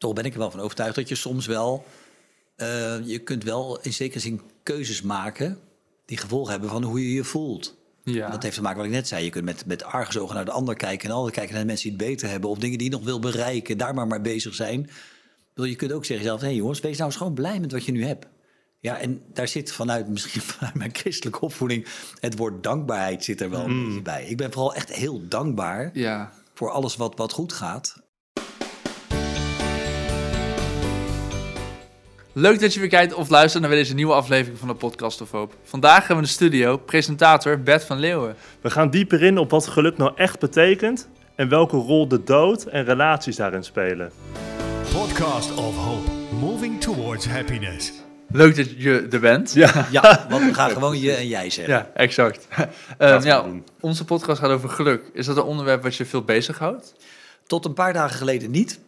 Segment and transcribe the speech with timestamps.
[0.00, 1.84] toch ben ik er wel van overtuigd dat je soms wel...
[2.56, 5.58] eh, je kunt wel in zekere zin keuzes maken...
[6.04, 7.76] die gevolgen hebben van hoe je je voelt.
[8.04, 8.30] Ja.
[8.30, 9.24] Dat heeft te maken met wat ik net zei.
[9.24, 11.08] Je kunt met, met argusogen naar de ander kijken...
[11.08, 12.50] en altijd kijken naar de mensen die het beter hebben...
[12.50, 14.90] of dingen die je nog wil bereiken, daar maar maar bezig zijn.
[15.54, 16.40] Bedoel, Je kunt ook zeggen zelf...
[16.40, 18.26] hé hey jongens, wees nou eens gewoon blij met wat je nu hebt.
[18.78, 21.86] Ja, en daar zit vanuit, misschien vanuit mijn christelijke opvoeding...
[22.20, 24.26] het woord dankbaarheid zit er wel een beetje bij.
[24.26, 26.32] Ik ben vooral echt heel dankbaar ja.
[26.54, 28.08] voor alles wat, wat goed gaat.
[32.32, 35.20] Leuk dat je weer kijkt of luistert naar weer deze nieuwe aflevering van de Podcast
[35.20, 35.54] of Hoop.
[35.62, 38.36] Vandaag hebben we in de studio presentator Bert van Leeuwen.
[38.60, 42.64] We gaan dieper in op wat geluk nou echt betekent en welke rol de dood
[42.64, 44.12] en relaties daarin spelen.
[44.92, 47.92] Podcast of Hope, moving towards happiness.
[48.28, 49.52] Leuk dat je er bent.
[49.52, 51.74] Ja, Ja, want we gaan gewoon je en jij zeggen.
[51.74, 52.48] Ja, exact.
[52.98, 53.44] We ja,
[53.80, 55.02] onze podcast gaat over geluk.
[55.12, 56.94] Is dat een onderwerp wat je veel bezighoudt?
[57.46, 58.80] Tot een paar dagen geleden niet.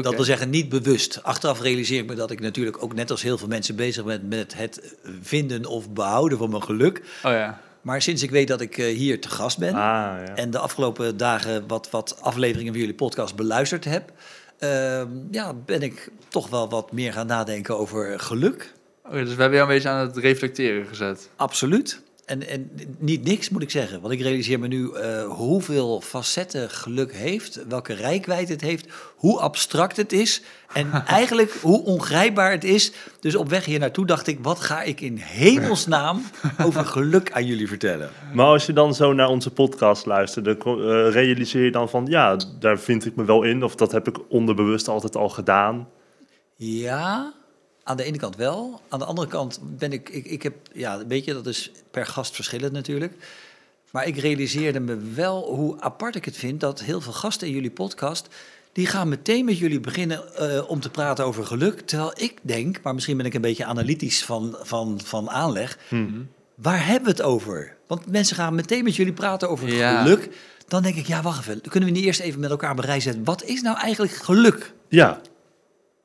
[0.00, 1.22] Dat wil zeggen, niet bewust.
[1.22, 4.28] Achteraf realiseer ik me dat ik natuurlijk ook net als heel veel mensen bezig ben
[4.28, 6.98] met het vinden of behouden van mijn geluk.
[7.24, 7.60] Oh ja.
[7.80, 10.34] Maar sinds ik weet dat ik eh, hier te gast ben Ah, ja.
[10.34, 14.12] en de afgelopen dagen wat, wat afleveringen van jullie podcast beluisterd heb,
[14.58, 18.72] ehm, ja, ben ik toch wel wat meer gaan nadenken over geluk.
[19.06, 21.28] Oké, dus we hebben jou een beetje aan het reflecteren gezet.
[21.36, 22.00] Absoluut.
[22.24, 26.70] En, en niet niks moet ik zeggen, want ik realiseer me nu eh, hoeveel facetten
[26.70, 32.64] geluk heeft, welke rijkwijde het heeft, hoe abstract het is en eigenlijk hoe ongrijpbaar het
[32.64, 32.92] is.
[33.20, 36.22] Dus op weg hier naartoe dacht ik, wat ga ik in hemelsnaam
[36.66, 38.10] over geluk aan jullie vertellen?
[38.32, 42.06] Maar als je dan zo naar onze podcast luistert, dan eh, realiseer je dan van,
[42.06, 43.64] ja, daar vind ik me wel in.
[43.64, 45.88] Of dat heb ik onderbewust altijd al gedaan.
[46.56, 47.32] Ja,
[47.84, 48.80] aan de ene kant wel.
[48.88, 52.06] Aan de andere kant ben ik, ik, ik heb, ja, weet je, dat is per
[52.06, 53.14] gast verschillend natuurlijk.
[53.90, 57.52] Maar ik realiseerde me wel hoe apart ik het vind dat heel veel gasten in
[57.54, 58.28] jullie podcast,
[58.72, 61.80] die gaan meteen met jullie beginnen eh, om te praten over geluk.
[61.80, 65.78] Terwijl ik denk, maar misschien ben ik een beetje analytisch van, van, van aanleg,
[66.54, 67.76] waar hebben we het over?
[67.86, 70.02] Want mensen gaan meteen met jullie praten over Ja.
[70.02, 70.28] geluk.
[70.68, 73.24] Dan denk ik, ja, wacht even, kunnen we niet eerst even met elkaar zetten?
[73.24, 74.72] Wat is nou eigenlijk geluk?
[74.88, 75.20] Ja.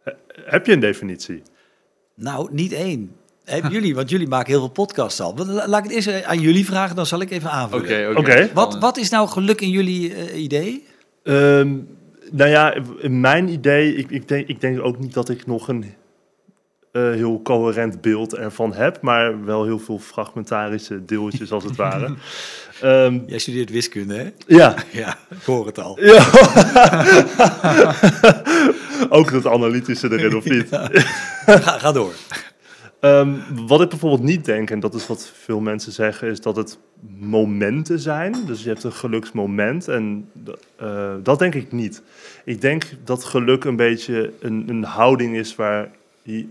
[0.03, 0.13] He-
[0.45, 1.41] Heb je een definitie?
[2.19, 3.11] Nou, niet één.
[3.45, 5.35] Hebben jullie, want jullie maken heel veel podcasts al.
[5.45, 8.09] Laat ik het eerst aan jullie vragen, dan zal ik even Oké, aanvullen.
[8.09, 8.19] oké.
[8.19, 8.49] Oké.
[8.53, 10.85] Wat, wat is nou geluk in jullie eh, idee?
[11.23, 11.75] Ehm,
[12.31, 15.67] nou ja, in mijn idee, ik, ik, denk, ik denk ook niet dat ik nog
[15.67, 15.85] een
[16.91, 22.13] eh, heel coherent beeld ervan heb, maar wel heel veel fragmentarische deeltjes als het ware.
[22.81, 24.29] Ehm, Jij studeert wiskunde, hè?
[24.47, 24.75] ja.
[24.91, 26.03] Ja, ik hoor het al.
[26.03, 26.25] ja.
[29.17, 30.69] ook dat analytische erin, of niet?
[31.65, 32.13] Ga, ga door.
[32.99, 33.35] Ehm,
[33.67, 36.77] wat ik bijvoorbeeld niet denk, en dat is wat veel mensen zeggen, is dat het
[37.17, 38.45] momenten zijn.
[38.45, 40.31] Dus je hebt een geluksmoment en
[40.75, 42.01] eh, dat denk ik niet.
[42.45, 45.89] Ik denk dat geluk een beetje een, een houding is waar,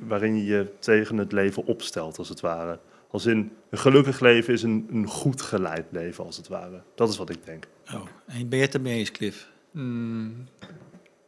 [0.06, 2.78] waarin je je tegen het leven opstelt, als het ware.
[3.10, 6.82] Als in, een gelukkig leven is een, een goed geleid leven, als het ware.
[6.94, 7.66] Dat is wat ik denk.
[7.94, 9.48] Oh, en ben je het ermee eens, Cliff?
[9.70, 10.46] Hmm.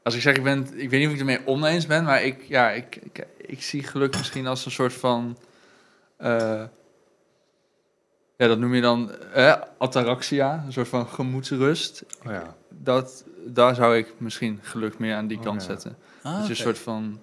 [0.09, 2.23] Als ik zeg, ik, ben, ik weet niet of ik het ermee oneens ben, maar
[2.23, 5.39] ik, ja, ik, ik, ik zie geluk misschien als een soort van.
[6.17, 6.63] eh,
[8.37, 12.05] ja, dat noem je dan eh, ataraxia, een soort van gemoedsrust.
[12.27, 12.57] Oh ja.
[12.69, 15.67] Dat, daar zou ik misschien geluk meer aan die Oh, kant ja.
[15.67, 15.97] zetten.
[16.23, 17.21] Ah, dat je een soort van.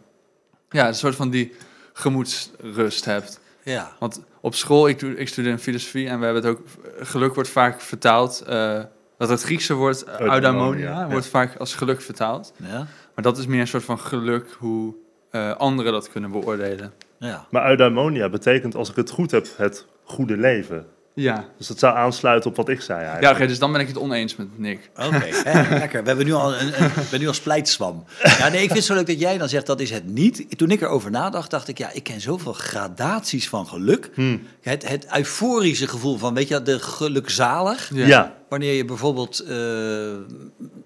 [0.70, 1.54] Ja, een soort van die
[1.94, 3.40] gemoedsrust hebt.
[3.64, 6.62] Ja, Want op school, ik, doe, ik studeer in filosofie en we hebben het ook.
[7.08, 8.42] Geluk wordt vaak vertaald.
[8.42, 8.84] eh,
[9.18, 12.54] dat het Griekse woord eh, Eudaimonia, wordt vaak als geluk vertaald.
[12.70, 12.78] ja,
[13.16, 14.96] Maar dat is meer een soort van geluk hoe
[15.32, 16.94] eh, anderen dat kunnen beoordelen.
[17.20, 17.46] ja.
[17.52, 20.86] Maar eudaimonia betekent, als ik het goed heb, het goede leven.
[21.16, 23.28] Ja, Dus dat zou aansluiten op wat ik zei eigenlijk.
[23.28, 24.90] ja oké, dus dan ben ik het oneens met Nick.
[24.96, 25.26] Oké,
[25.70, 26.02] lekker.
[26.02, 28.04] We hebben nu al een, een, ben nu al splijtswam.
[28.24, 30.58] Ja, nee, ik vind het zo leuk dat jij dan zegt dat is het niet.
[30.58, 34.10] Toen ik erover nadacht, dacht ik, ja, ik ken zoveel gradaties van geluk.
[34.14, 34.42] Hmm.
[34.62, 37.90] Het, het euforische gevoel van, weet je, de gelukzalig.
[37.94, 38.34] ja.
[38.50, 39.58] Wanneer je bijvoorbeeld, eh,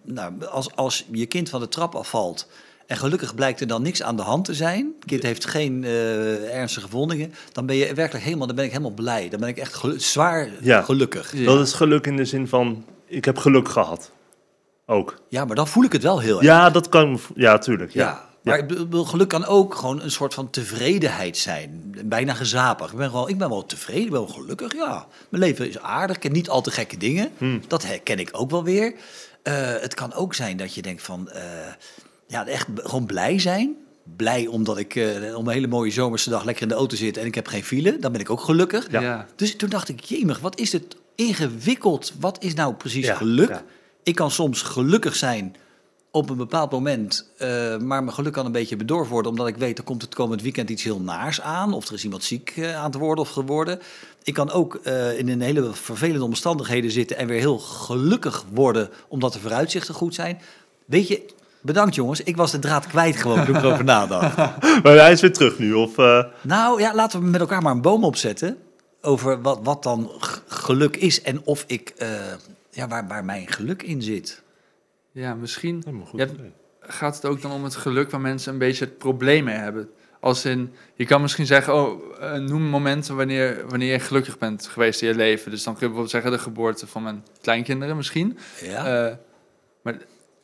[0.05, 2.47] nou, als, als je kind van de trap afvalt
[2.89, 5.83] en gelukkig blijkt er dan niks aan de hand te zijn, het kind heeft geen
[5.83, 9.29] eh, ernstige verwondingen, dan ben je werkelijk helemaal, dan ben ik helemaal blij.
[9.29, 10.81] Dan ben ik echt gelu- zwaar Ja.
[10.81, 11.33] gelukkig.
[11.37, 11.45] Ja.
[11.45, 14.11] Dat is geluk in de zin van, ik heb geluk gehad.
[14.85, 15.21] Ook.
[15.27, 16.45] Ja, maar dan voel ik het wel heel erg.
[16.45, 17.19] Ja, dat kan.
[17.35, 17.91] Ja, tuurlijk.
[17.93, 18.27] Ja.
[18.43, 18.65] Ja.
[18.89, 21.95] Maar geluk kan ook gewoon een soort van tevredenheid zijn.
[22.05, 22.91] Bijna gezapig.
[22.91, 24.73] Ik ben, gewoon, ik ben wel tevreden, ik ben wel gelukkig.
[24.73, 26.15] Ja, mijn leven is aardig.
[26.15, 27.31] Ik heb niet al te gekke dingen.
[27.37, 27.61] Hmm.
[27.67, 28.93] Dat herken ik ook wel weer.
[29.43, 31.29] Eh, het kan ook zijn dat je denkt van...
[31.29, 31.41] eh,
[32.29, 33.75] ja, echt gewoon blij zijn.
[34.15, 37.17] Blij omdat ik eh om een hele mooie zomerse dag lekker in de auto zit...
[37.17, 37.99] en ik heb geen file.
[37.99, 38.91] Dan ben ik ook gelukkig.
[38.91, 39.01] Ja.
[39.01, 39.27] Ja.
[39.35, 42.13] Dus toen dacht ik, jemig, wat is het ingewikkeld?
[42.19, 43.49] Wat is nou precies Ja, geluk?
[43.49, 43.63] ja.
[44.03, 45.55] Ik kan soms gelukkig zijn
[46.11, 47.47] op een bepaald moment, eh,
[47.77, 50.41] maar mijn geluk kan een beetje bedorven worden, omdat ik weet, er komt het komend
[50.41, 53.29] weekend iets heel naars aan, of er is iemand ziek eh, aan te worden of
[53.29, 53.79] geworden.
[54.23, 58.89] Ik kan ook eh, in een hele vervelende omstandigheden zitten en weer heel gelukkig worden,
[59.07, 60.39] omdat de vooruitzichten goed zijn.
[60.85, 61.21] Weet je,
[61.61, 64.37] bedankt jongens, ik was de draad kwijt gewoon toen ik erover nadacht.
[64.83, 65.97] Maar hij is weer terug nu, of...
[65.97, 68.57] eh, Nou ja, laten we met elkaar maar een boom opzetten
[69.01, 70.11] over wat, wat dan
[70.47, 72.09] geluk is en of ik, eh,
[72.71, 74.41] ja, waar, waar mijn geluk in zit.
[75.11, 76.51] Ja, misschien goed hebt- idee.
[76.81, 79.89] gaat het ook dan om het geluk waar mensen een beetje het probleem mee hebben.
[80.21, 84.67] Als in, je kan misschien zeggen, oh, eh, noem momenten wanneer, wanneer je gelukkig bent
[84.67, 85.51] geweest in je leven.
[85.51, 88.37] Dus dan kun je bijvoorbeeld zeggen de geboorte van mijn kleinkinderen misschien.
[88.61, 89.15] Ja, Eh,
[89.81, 89.97] maar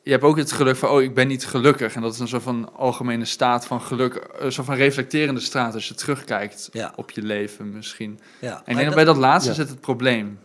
[0.06, 1.96] je hebt ook het geluk van, oh, ik ben niet gelukkig.
[1.96, 5.74] En dat is een soort van algemene staat van geluk, een soort van reflecterende staat
[5.74, 6.94] als je terugkijkt Ja.
[6.96, 8.19] op je leven misschien.
[8.40, 8.48] ja.
[8.50, 9.56] En ik Maar denk dat dat- bij dat laatste ja.
[9.56, 10.40] zit het probleem,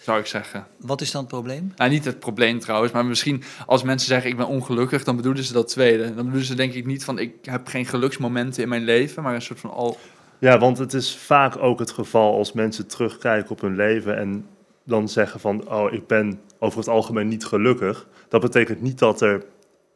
[0.00, 0.66] zou ik zeggen.
[0.78, 1.72] Wat is dan het probleem?
[1.76, 5.44] Nou, niet het probleem trouwens, maar misschien als mensen zeggen ik ben ongelukkig, dan bedoelen
[5.44, 6.04] ze dat tweede.
[6.04, 9.34] Dan bedoelen ze denk ik niet van ik heb geen geluksmomenten in mijn leven, maar
[9.34, 9.98] een soort van al...
[10.38, 14.46] Ja, want het is vaak ook het geval als mensen terugkijken op hun leven en
[14.84, 18.06] dan zeggen van, oh, ik ben over het algemeen niet gelukkig.
[18.34, 19.44] Dat betekent niet dat er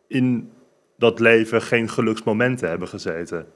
[0.09, 0.51] in
[0.99, 3.47] dat leven geen geluksmomenten hebben gezeten.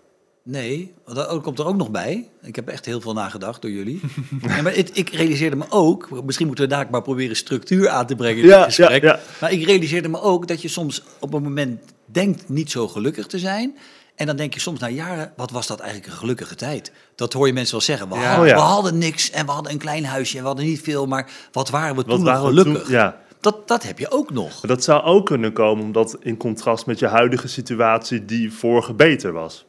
[0.45, 2.29] Nee, dat komt er ook nog bij.
[2.43, 4.01] Ik heb echt heel veel nagedacht door jullie.
[4.43, 8.07] Ja, maar het- ik realiseerde me ook, misschien moeten we daar maar proberen structuur aan
[8.07, 9.03] te brengen in Ja, dit gesprek.
[9.03, 9.21] ja, ja.
[9.41, 13.27] Maar ik realiseerde me ook dat je soms op een moment denkt niet zo gelukkig
[13.27, 13.77] te zijn.
[14.15, 16.93] En dan denk je soms na jaren, wat was dat eigenlijk een gelukkige tijd?
[17.15, 18.09] Dat hoor je mensen wel zeggen.
[18.09, 18.21] We, Ja.
[18.35, 20.81] hadden, Oh we hadden niks en we hadden een klein huisje en we hadden niet
[20.81, 21.07] veel.
[21.07, 22.91] Maar wat waren we Wat toen waren nog we toen- gelukkig?
[22.91, 23.21] ja.
[23.43, 24.61] Dat, dat heb je ook nog.
[24.61, 29.33] Dat zou ook kunnen komen omdat in contrast met je huidige situatie die vorige beter
[29.33, 29.67] was.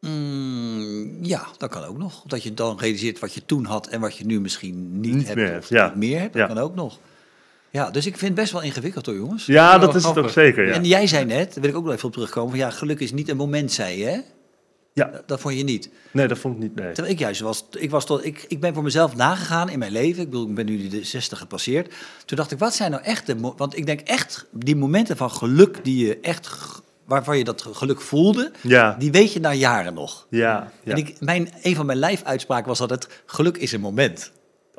[0.00, 2.22] Mm, ja, dat kan ook nog.
[2.26, 5.26] Dat je dan realiseert wat je toen had en wat je nu misschien niet, Niet
[5.26, 5.38] hebt.
[5.38, 5.86] meer of ja.
[5.86, 6.34] niet meer hebt.
[6.34, 6.46] Ja.
[6.46, 6.98] Dat kan ook nog.
[7.70, 9.46] Ja, dus ik vind het best wel ingewikkeld hoor, jongens.
[9.46, 10.66] Ja, dat is het ook zeker.
[10.66, 10.72] Ja.
[10.72, 13.00] En jij zei net, daar wil ik ook nog even op terugkomen, van ja, geluk
[13.00, 14.18] is niet een moment, zei je, hè?
[14.92, 15.90] Ja, Dat vond je niet.
[16.10, 16.74] nee, dat vond ik niet.
[16.74, 16.92] Nee.
[16.92, 19.92] Terwijl ik juist was, ik was tot, ik, ik ben voor mezelf nagegaan in mijn
[19.92, 20.22] leven.
[20.22, 21.94] Ik bedoel, ik ben nu de 60 gepasseerd.
[22.24, 25.30] Toen dacht ik, wat zijn nou echt de, want ik denk echt die momenten van
[25.30, 26.58] geluk die je echt,
[27.04, 30.26] waarvan je dat geluk voelde, Ja, die weet je na jaren nog.
[30.30, 30.92] ja, ja.
[30.92, 34.32] En ik, mijn, een van mijn lijfuitspraken was altijd, geluk is een moment.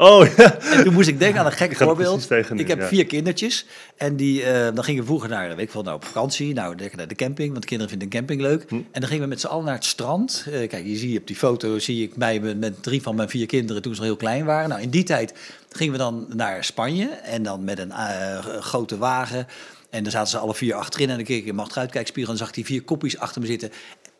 [0.04, 0.60] Oh ja.
[0.60, 2.32] En toen moest ik denken aan een gek voorbeeld.
[2.54, 2.88] Ik heb ja.
[2.88, 3.66] vier kindertjes.
[3.98, 6.54] En die, eh, dan gingen we vroeger naar, weet ik veel, nou, op vakantie.
[6.54, 8.66] Nou, lekker naar de camping, want de kinderen vinden een camping leuk.
[8.70, 8.76] Hm.
[8.76, 10.46] En dan gingen we met z'n allen naar het strand.
[10.52, 13.30] Eh, kijk, je ziet op die foto, zie ik mij met, met drie van mijn
[13.30, 14.70] vier kinderen toen ze heel klein waren.
[14.70, 15.34] Nou, in die tijd
[15.70, 17.08] gingen we dan naar Spanje.
[17.08, 19.48] En dan met een eh, grote wagen.
[19.90, 21.10] En dan zaten ze alle vier achterin.
[21.10, 23.48] En dan keek ik in mijn achteruitkijkspiegel en zag ik die vier kopjes achter me
[23.48, 23.72] zitten.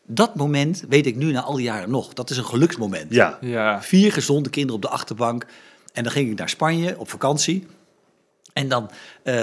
[0.06, 2.12] Dat moment weet ik nu na al die jaren nog.
[2.12, 3.14] Dat is een geluksmoment.
[3.14, 5.46] Ja, Ja, Vier gezonde kinderen op de achterbank.
[5.94, 7.66] En dan ging ik naar Spanje op vakantie.
[8.52, 8.90] En dan,
[9.22, 9.34] eh,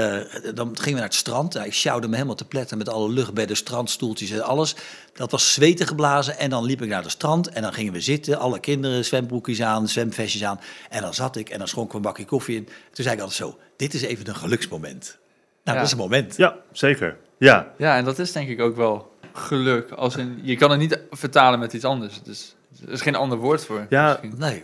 [0.54, 1.54] dan gingen we naar het strand.
[1.54, 4.76] Nou, ik sjouwde me helemaal te pletten met alle luchtbedden, strandstoeltjes en alles.
[5.14, 6.38] Dat was zweten geblazen.
[6.38, 8.40] En dan liep ik naar het strand en dan gingen we zitten.
[8.40, 10.60] Alle kinderen, zwembroekjes aan, zwemvestjes aan.
[10.90, 12.66] En dan zat ik en dan schonk ik een bakje koffie in.
[12.66, 15.18] Toen zei ik altijd zo, dit is even een geluksmoment.
[15.64, 15.84] Nou, Ja.
[15.84, 16.38] dat is een moment.
[16.38, 17.18] ja, zeker.
[17.38, 19.92] Ja, ja, en dat is denk ik ook wel geluk.
[19.92, 22.22] Als in, je kan het niet vertalen met iets anders.
[22.24, 22.56] Dus
[22.86, 23.86] er is geen ander woord voor.
[23.90, 24.08] Ja.
[24.22, 24.40] misschien.
[24.40, 24.64] Nee.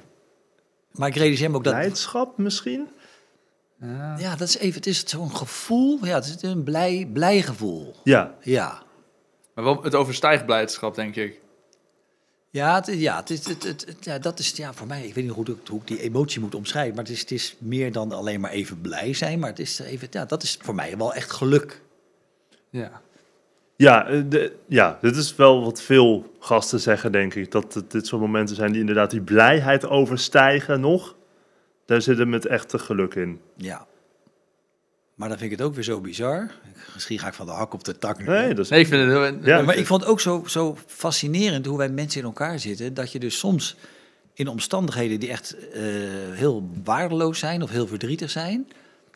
[0.91, 1.73] Maar ik realiseer me ook dat...
[1.73, 2.87] blijdschap misschien?
[3.81, 4.15] Ja.
[4.19, 6.05] Ja, dat is even, het is zo'n gevoel.
[6.05, 7.95] Ja, het is een blij, blij gevoel.
[8.03, 8.81] Ja, Ja.
[9.53, 11.39] Maar wel, het overstijgt blijdschap, denk ik.
[12.49, 15.07] Ja, het, is- ja, het is, het, het, het- ja, dat is ja, voor mij.
[15.07, 16.95] Ik weet niet hoe ik, hoe ik die emotie moet omschrijven.
[16.95, 19.39] Maar het is, het is meer dan alleen maar even blij zijn.
[19.39, 21.81] Maar het is even, ja, dat is voor mij wel echt geluk.
[22.69, 23.01] Ja.
[23.77, 27.51] Ja, eh, de, ja, dit is wel wat veel gasten zeggen, denk ik.
[27.51, 31.15] Dat het, dit soort momenten zijn die inderdaad die blijheid overstijgen nog.
[31.85, 33.39] Daar zit hem het echte geluk in.
[33.55, 33.85] Ja.
[35.15, 36.43] Maar dan vind ik het ook weer zo bizar.
[36.43, 38.25] Ik- Misschien ga ik van de hak op de tak nu.
[38.25, 38.69] Nee, dat is...
[38.69, 39.23] Nee, ik vind het heel...
[39.23, 39.57] Ja.
[39.57, 42.93] Ja, maar ik vond het ook zo, zo fascinerend hoe wij mensen in elkaar zitten.
[42.93, 43.75] Dat je dus soms
[44.33, 45.81] in omstandigheden die echt eh,
[46.31, 48.67] heel waardeloos zijn of heel verdrietig zijn.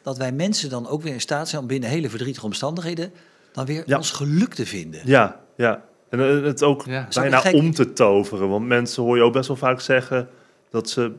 [0.02, 3.12] Dat wij mensen dan ook weer in staat zijn om binnen hele verdrietige omstandigheden
[3.52, 3.98] dan weer Ja.
[3.98, 5.02] ons geluk te vinden.
[5.06, 5.84] Ja, ja.
[6.10, 7.08] En eh, het ook Ja.
[7.14, 7.54] bijna Gek.
[7.54, 8.50] om te toveren.
[8.50, 10.30] Want mensen hoor je ook best wel vaak zeggen
[10.70, 11.12] dat ze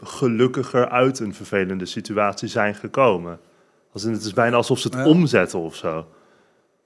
[0.00, 3.38] gelukkiger uit een vervelende situatie zijn gekomen.
[3.92, 5.06] Als in, het is bijna alsof ze het Ja.
[5.06, 6.06] omzetten of zo.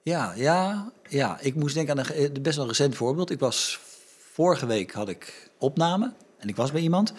[0.03, 1.37] Ja, ja, ja.
[1.41, 3.31] Ik moest denken aan een ge- best wel een recent voorbeeld.
[3.31, 3.79] Ik was
[4.33, 7.13] vorige week had ik opname en ik was bij iemand.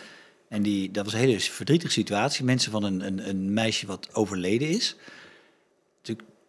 [0.49, 2.45] En die, dat was een hele verdrietige situatie.
[2.45, 4.97] Mensen van een, een, een meisje wat overleden is.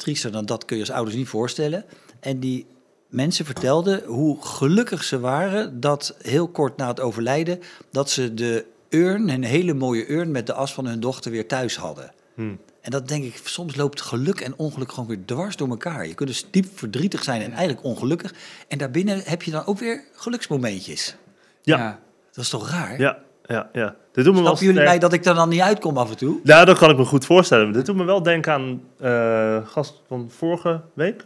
[0.04, 1.86] Triester dan dat kun je als ouders niet voorstellen.
[2.20, 2.66] En die
[3.08, 7.60] mensen vertelden hoe gelukkig ze waren dat heel kort na het overlijden...
[7.92, 11.48] dat ze de urn, een hele mooie urn met de as van hun dochter weer
[11.48, 12.14] thuis hadden.
[12.36, 12.56] Hm.
[12.82, 16.08] En dat denk ik, soms loopt geluk en ongeluk gewoon weer dwars door elkaar.
[16.08, 18.34] Je kunt dus diep verdrietig zijn en eigenlijk ongelukkig.
[18.68, 21.16] En daarbinnen heb je dan ook weer geluksmomentjes.
[21.62, 22.00] Ja.
[22.32, 23.00] Dat is toch raar?
[23.00, 23.96] Ja, ja, ja.
[24.12, 26.40] Dit doet me Snappen jullie mij dat ik er dan niet uitkom af en toe?
[26.44, 27.72] Ja, dat kan ik me goed voorstellen.
[27.72, 31.26] Dit doet me wel denken aan eh gast van vorige week.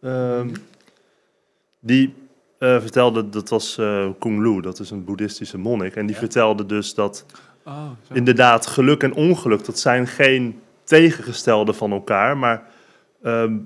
[0.00, 0.48] Ehm,
[1.80, 2.14] die
[2.58, 5.96] eh, vertelde, dat was eh Kung Lu, dat is een boeddhistische monnik.
[5.96, 6.20] En die Ja.
[6.20, 7.26] vertelde dus dat
[7.66, 12.36] Oh, inderdaad geluk en ongeluk, dat zijn geen tegengestelde van elkaar.
[12.36, 12.62] Maar
[13.22, 13.56] ehm,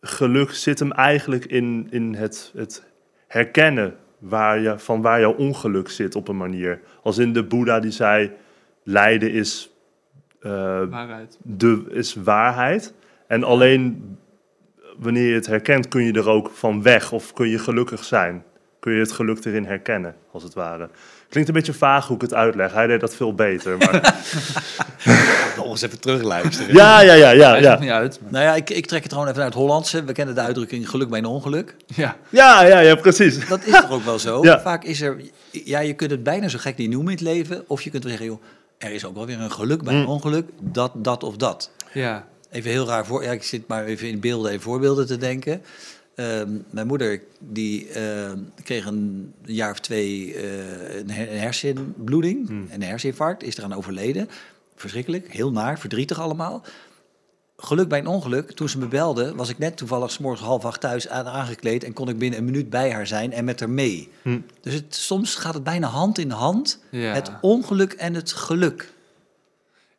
[0.00, 2.82] geluk zit hem eigenlijk in, in het, het
[3.26, 6.80] herkennen waar je, van waar jouw ongeluk zit op een manier.
[7.02, 8.32] Als in de Boeddha die zei,
[8.82, 9.70] lijden is,
[10.40, 10.50] eh,
[10.90, 11.38] Waarheid.
[11.42, 12.94] de, is waarheid.
[13.26, 14.16] En alleen
[14.98, 18.44] wanneer je het herkent kun je er ook van weg of kun je gelukkig zijn.
[18.80, 20.88] Kun je het geluk erin herkennen, als het ware.
[21.28, 22.72] Klinkt een beetje vaag hoe ik het uitleg.
[22.72, 23.76] Hij deed dat veel beter.
[23.78, 23.92] Maar...
[25.56, 26.74] Nog eens even terugluisteren.
[26.74, 27.78] ja, ja, ja, ja, ja.
[27.78, 28.18] niet uit.
[28.22, 30.04] maar- Nou ja, ik, ik trek het gewoon even naar het Hollandse.
[30.04, 31.74] We kennen de uitdrukking geluk bij een ongeluk.
[31.86, 32.16] Ja.
[32.28, 33.48] Ja, ja, ja, precies.
[33.48, 34.42] Dat is toch ook wel zo?
[34.44, 34.60] Ja.
[34.60, 35.16] Vaak is er...
[35.50, 37.64] Ja, je kunt het bijna zo gek niet noemen in het leven.
[37.66, 38.42] Of je kunt wel zeggen, joh,
[38.78, 40.06] er is ook wel weer een geluk bij een Mm.
[40.06, 40.48] ongeluk.
[40.60, 41.70] Dat, dat of dat.
[41.92, 42.26] Ja.
[42.50, 43.22] Even heel raar voor.
[43.22, 45.62] Ja, ik zit maar even in beelden en voorbeelden te denken.
[46.14, 52.46] Ehm, mijn moeder die ehm, kreeg een jaar of twee eh, een, her- een hersenbloeding,
[52.48, 52.66] Hmm.
[52.70, 54.28] en een herseninfarct, is eraan overleden.
[54.76, 56.62] Verschrikkelijk, heel naar, verdrietig allemaal.
[57.56, 58.50] Geluk bij een ongeluk.
[58.52, 61.84] Toen ze me belde, was ik net toevallig 's morgens half acht thuis aan, aangekleed
[61.84, 64.10] en kon ik binnen een minuut bij haar zijn en met haar mee.
[64.22, 64.40] Hm.
[64.60, 67.12] Dus het, soms gaat het bijna hand in hand, Ja.
[67.12, 68.92] het ongeluk en het geluk.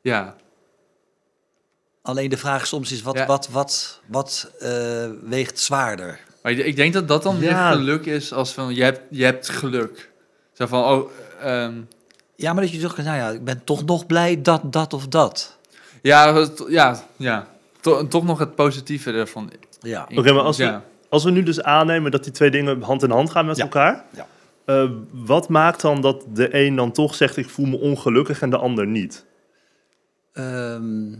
[0.01, 0.35] Ja.
[2.01, 3.25] Alleen de vraag soms is, wat, Ja.
[3.25, 6.19] wat, wat, wat eh, weegt zwaarder?
[6.41, 7.69] Maar ik, ik denk dat dat dan Ja.
[7.69, 10.11] meer geluk is als van, je hebt, je hebt geluk.
[10.53, 11.81] Zo van, oh, ehm,
[12.35, 15.07] Ja, maar dat je zegt, nou ja, ik ben toch nog blij dat, dat of
[15.07, 15.57] dat.
[16.01, 17.47] ja, het- ja, ja.
[17.81, 19.51] To- toch nog het positieve ervan.
[19.79, 20.07] Ja.
[20.15, 23.11] Oké, maar als we, als we nu dus aannemen dat die twee dingen hand in
[23.11, 23.63] hand gaan met Ja.
[23.63, 24.03] elkaar.
[24.09, 24.27] Ja.
[24.65, 28.49] eh, wat maakt dan dat de een dan toch zegt ik voel me ongelukkig en
[28.49, 29.25] de ander niet?
[30.33, 31.13] Ehm,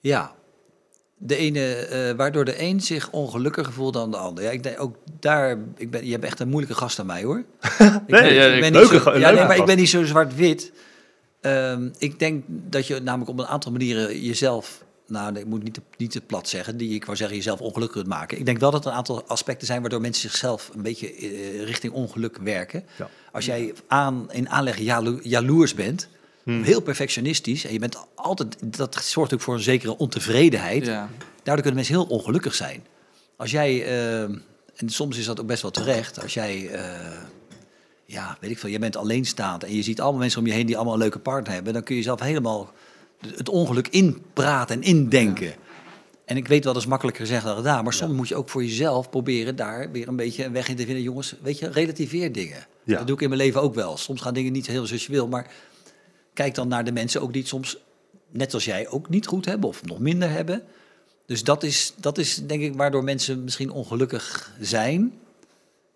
[0.00, 0.32] ja.
[1.20, 4.44] De ene, eh, waardoor de een zich ongelukkiger voelt dan de ander.
[4.44, 7.22] Ja, ik denk ook daar, ik ben, je hebt echt een moeilijke gast aan mij
[7.22, 7.38] hoor.
[7.58, 9.64] ik Nee, ja, ik ik- ben leuke niet ga- zo, ja, leuke nee, maar ik
[9.64, 10.72] ben niet zo zwart-wit.
[11.40, 15.74] Ehm, ik denk dat je namelijk op een aantal manieren jezelf, nou ik moet niet
[15.74, 18.38] te, niet te plat zeggen, die ik wou zeggen jezelf ongelukkig kunt maken.
[18.38, 21.64] Ik denk wel dat er een aantal aspecten zijn waardoor mensen zichzelf een beetje eh,
[21.64, 22.84] richting ongeluk werken.
[22.98, 23.08] Ja.
[23.32, 26.08] Als jij aan, in aanleg jalo- jaloers bent,
[26.48, 26.62] Hmm.
[26.62, 30.86] heel perfectionistisch en je bent altijd, dat zorgt ook voor een zekere ontevredenheid.
[30.86, 31.08] Ja.
[31.42, 32.82] Daardoor kunnen mensen heel ongelukkig zijn.
[33.36, 34.22] Als jij, eh,
[34.76, 36.82] en soms is dat ook best wel terecht, als jij, eh,
[38.04, 40.66] ja, weet ik veel, je bent alleenstaand en je ziet allemaal mensen om je heen
[40.66, 42.72] die allemaal een leuke partner hebben, dan kun je zelf helemaal
[43.36, 45.54] het ongeluk inpraten en indenken.
[46.24, 48.48] En ik weet wel, dat is makkelijker gezegd dan gedaan, maar soms moet je ook
[48.48, 51.02] voor jezelf proberen daar weer een beetje een weg in te vinden.
[51.02, 52.66] Jongens, weet je, relativeer dingen.
[52.84, 52.96] Ja.
[52.96, 53.96] Dat doe ik in mijn leven ook wel.
[53.96, 55.50] Soms gaan dingen niet heel zoals je wil, maar
[56.38, 57.78] kijk dan naar de mensen ook die het soms,
[58.30, 60.62] net als jij, ook niet goed hebben of nog minder hebben.
[61.26, 65.20] Dus dat is, dat is denk ik waardoor mensen misschien ongelukkig zijn.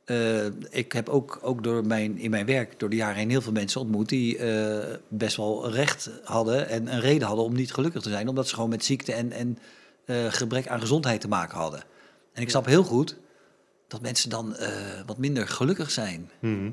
[0.04, 3.42] Eh, ik heb ook, ook door mijn, in mijn werk door de jaren heen heel
[3.42, 7.72] veel mensen ontmoet die eh, best wel recht hadden en een reden hadden om niet
[7.72, 8.28] gelukkig te zijn.
[8.28, 9.58] Omdat ze gewoon met ziekte en, en
[10.04, 11.82] eh, gebrek aan gezondheid te maken hadden.
[12.32, 13.16] En ik snap heel goed
[13.88, 14.56] dat mensen dan
[15.06, 16.30] wat minder gelukkig zijn.
[16.40, 16.70] Mhm.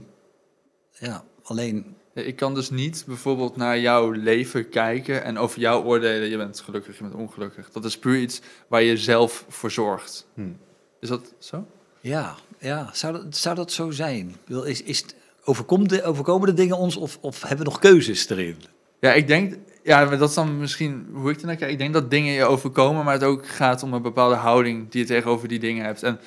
[0.99, 1.95] Ja, alleen,
[2.27, 6.59] Ik kan dus niet bijvoorbeeld naar jouw leven kijken en over jou oordelen, je bent
[6.59, 7.71] gelukkig, je bent ongelukkig.
[7.71, 10.27] Dat is puur iets waar je zelf voor zorgt.
[10.33, 10.57] Hmm.
[10.99, 11.65] Is dat zo?
[12.01, 14.35] ja, ja zou, dat, zou dat zo zijn?
[14.65, 18.29] Is, is, het- overkomt de, overkomen de dingen ons of, of hebben we nog keuzes
[18.29, 18.55] erin?
[18.99, 21.71] Ja, ik denk, ja, dat is dan misschien hoe ik ernaar kijk.
[21.71, 25.01] Ik denk dat dingen je overkomen, maar het ook gaat om een bepaalde houding die
[25.01, 26.03] je tegenover die dingen hebt.
[26.03, 26.19] En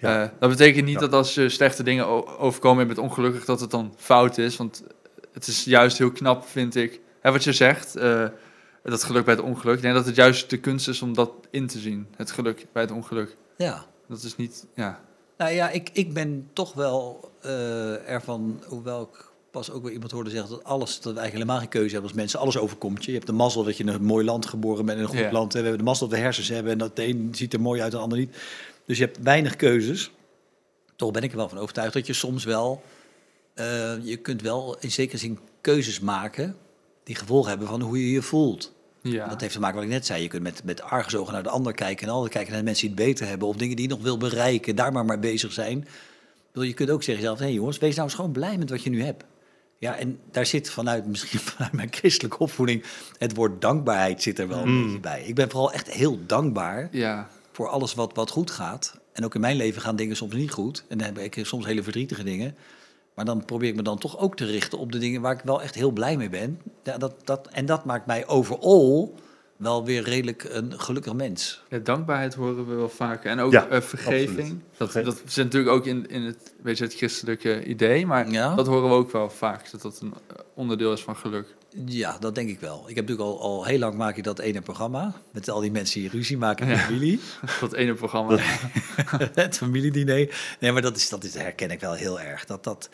[0.00, 0.22] Ja.
[0.22, 1.00] eh, dat betekent niet Ja.
[1.00, 4.56] dat als je slechte dingen overkomen en je bent ongelukkig, dat het dan fout is.
[4.56, 4.82] Want
[5.38, 8.26] het is juist heel knap, vind ik, hè, wat je zegt, eh,
[8.82, 9.76] dat geluk bij het ongeluk.
[9.76, 12.66] Ik denk dat het juist de kunst is om dat in te zien, het geluk
[12.72, 13.36] bij het ongeluk.
[13.56, 13.84] Ja.
[14.08, 15.00] Dat is niet, ja.
[15.36, 20.10] Nou ja, ik, ik ben toch wel eh, ervan, hoewel ik pas ook weer iemand
[20.10, 23.04] hoorde zeggen dat alles, dat we eigenlijk helemaal geen keuze hebben als mensen, alles overkomt
[23.04, 23.10] je.
[23.10, 25.32] Je hebt de mazzel dat je in een mooi land geboren bent, in een goed
[25.32, 25.52] land.
[25.52, 27.82] We hebben de mazzel dat we hersens hebben en dat de een ziet er mooi
[27.82, 28.36] uit, de ander niet.
[28.84, 30.10] Dus je hebt weinig keuzes.
[30.96, 32.82] Toch ben ik er wel van overtuigd dat je soms wel,
[33.58, 36.56] eh, je kunt wel in zekere zin keuzes maken
[37.04, 38.72] die gevolgen hebben van hoe je je voelt.
[39.02, 39.28] ja.
[39.28, 40.22] Dat heeft te maken met wat ik net zei.
[40.22, 42.86] Je kunt met, met argusogen naar de ander kijken en altijd kijken naar de mensen
[42.88, 45.52] die het beter hebben of dingen die je nog wil bereiken, daar maar mee bezig
[45.52, 45.88] zijn.
[46.52, 48.82] Bedoel, Je kunt ook zeggen zelf, hé jongens, wees nou eens gewoon blij met wat
[48.82, 49.24] je nu hebt.
[49.78, 52.84] Ja, en daar zit vanuit, misschien vanuit mijn christelijke opvoeding,
[53.18, 54.82] het woord dankbaarheid zit er wel een Mm.
[54.84, 55.24] beetje bij.
[55.26, 58.98] Ik ben vooral echt heel dankbaar Ja, voor alles wat, wat goed gaat.
[59.12, 60.84] En ook in mijn leven gaan dingen soms niet goed.
[60.88, 62.56] En dan heb ik soms hele verdrietige dingen.
[63.18, 65.40] Maar dan probeer ik me dan toch ook te richten op de dingen waar ik
[65.44, 66.60] wel echt heel blij mee ben.
[66.82, 69.14] Ja, dat, dat, en dat maakt mij overal
[69.58, 71.62] wel weer redelijk een gelukkig mens.
[71.68, 73.30] Ja, dankbaarheid horen we wel vaker.
[73.30, 74.60] En ook Ja, eh, vergeving.
[74.76, 78.06] Dat, dat zit natuurlijk ook in, in het, weet je, het christelijke idee.
[78.06, 78.54] Maar Ja.
[78.54, 79.70] dat horen we ook wel vaak.
[79.70, 81.56] Dat dat een eh, onderdeel is van geluk.
[81.84, 82.84] Ja, dat denk ik wel.
[82.86, 85.12] Ik heb natuurlijk al, al heel lang maak ik dat ene programma.
[85.32, 86.84] Met al die mensen die ruzie maken in de Ja.
[86.84, 87.20] familie.
[87.60, 88.36] Dat ene programma.
[89.34, 90.36] het familiediner.
[90.60, 92.44] Nee, maar dat, is, dat is, herken ik wel heel erg.
[92.44, 92.88] Dat, dat,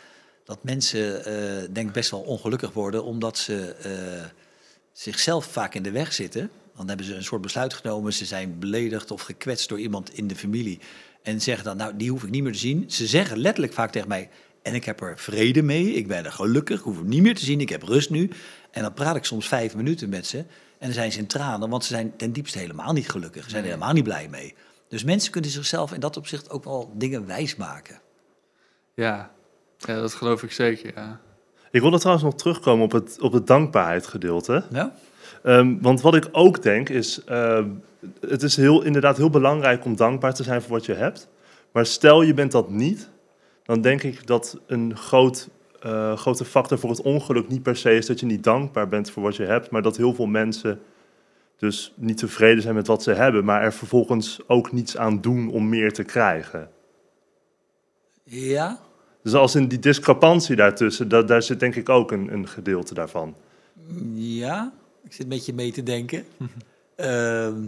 [0.45, 3.05] dat mensen, eh, denk ik, best wel ongelukkig worden...
[3.05, 4.25] omdat ze eh,
[4.95, 6.51] zichzelf vaak in de weg zitten.
[6.77, 8.13] Dan hebben ze een soort besluit genomen.
[8.13, 10.81] Ze zijn beledigd of gekwetst door iemand in de familie.
[11.23, 12.91] En zeggen dan, nou, die hoef ik niet meer te zien.
[12.91, 14.31] Ze zeggen letterlijk vaak tegen mij...
[14.63, 17.45] en ik heb er vrede mee, ik ben er gelukkig, hoef hem niet meer te
[17.45, 17.61] zien...
[17.61, 18.31] ik heb rust nu.
[18.71, 20.39] En dan praat ik soms vijf minuten met ze...
[20.39, 20.47] en
[20.79, 23.45] dan zijn ze in tranen, want ze zijn ten diepste helemaal niet gelukkig.
[23.45, 24.55] Ze zijn er helemaal niet blij mee.
[24.89, 28.01] Dus mensen kunnen zichzelf in dat opzicht ook wel dingen wijs maken.
[28.95, 29.31] Ja.
[29.79, 30.93] ja, dat geloof ik zeker.
[30.95, 31.21] Ja.
[31.75, 33.47] Ik wil er trouwens nog terugkomen op het, op het.
[34.71, 34.95] Ja?
[35.43, 37.69] Ehm, want wat ik ook denk is, ehm,
[38.21, 41.29] het is heel, inderdaad heel belangrijk om dankbaar te zijn voor wat je hebt.
[41.73, 43.11] Maar stel je bent dat niet,
[43.65, 45.49] dan denk ik dat een groot,
[45.81, 49.11] eh, grote factor voor het ongeluk niet per se is dat je niet dankbaar bent
[49.11, 50.81] voor wat je hebt, maar dat heel veel mensen
[51.57, 55.51] dus niet tevreden zijn met wat ze hebben, maar er vervolgens ook niets aan doen
[55.51, 56.71] om meer te krijgen.
[58.23, 58.81] Ja?
[59.25, 62.95] Dus als in die discrepantie daartussen, da- daar zit denk ik ook een, een gedeelte
[62.95, 63.35] daarvan.
[64.15, 64.73] Ja?
[65.05, 66.25] Ik zit een beetje mee te denken.
[66.97, 67.63] Ehm,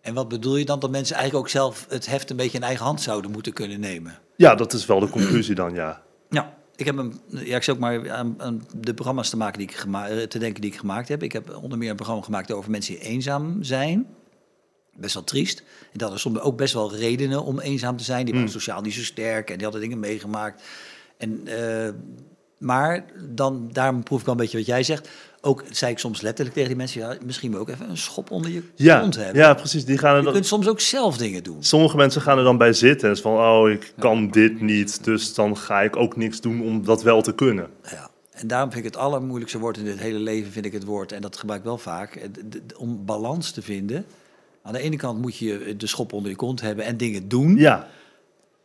[0.00, 0.78] en wat bedoel je dan?
[0.78, 3.80] Dat mensen eigenlijk ook zelf het heft een beetje in eigen hand zouden moeten kunnen
[3.80, 4.18] nemen?
[4.36, 6.02] Ja, dat is wel de conclusie dan, ja.
[6.30, 9.58] Ja, ik heb een, ja, ik zit ook maar aan, aan de programma's te maken
[9.58, 11.22] die ik gema- eh, te denken die ik gemaakt heb.
[11.22, 14.06] Ik heb onder meer een programma gemaakt over mensen die eenzaam zijn.
[14.96, 15.58] Best wel triest.
[15.92, 18.24] En dat er soms ook best wel redenen om eenzaam te zijn.
[18.24, 18.58] Die waren Hmm.
[18.60, 20.62] sociaal niet zo sterk en die hadden dingen meegemaakt.
[21.16, 21.88] En, eh,
[22.58, 25.08] maar dan, daarom proef ik wel een beetje wat jij zegt.
[25.40, 28.30] Ook zei ik soms letterlijk tegen die mensen: ja, misschien moet ook even een schop
[28.30, 29.42] onder je Ja, kont hebben.
[29.42, 29.84] ja precies.
[29.84, 31.56] Die gaan er Je dan, kunt soms ook zelf dingen doen.
[31.64, 33.08] sommige mensen gaan er dan bij zitten.
[33.08, 35.04] En is van, oh, ik kan dit niet.
[35.04, 37.68] dus dan ga ik ook niks doen om dat wel te kunnen.
[37.90, 38.10] Ja.
[38.30, 41.12] En daarom vind ik het allermoeilijkste woord in dit hele leven, vind ik het woord,
[41.12, 42.28] en dat gebruik ik wel vaak,
[42.76, 44.04] om balans te vinden.
[44.66, 47.56] Aan de ene kant moet je de schop onder je kont hebben en dingen doen.
[47.56, 47.88] Ja,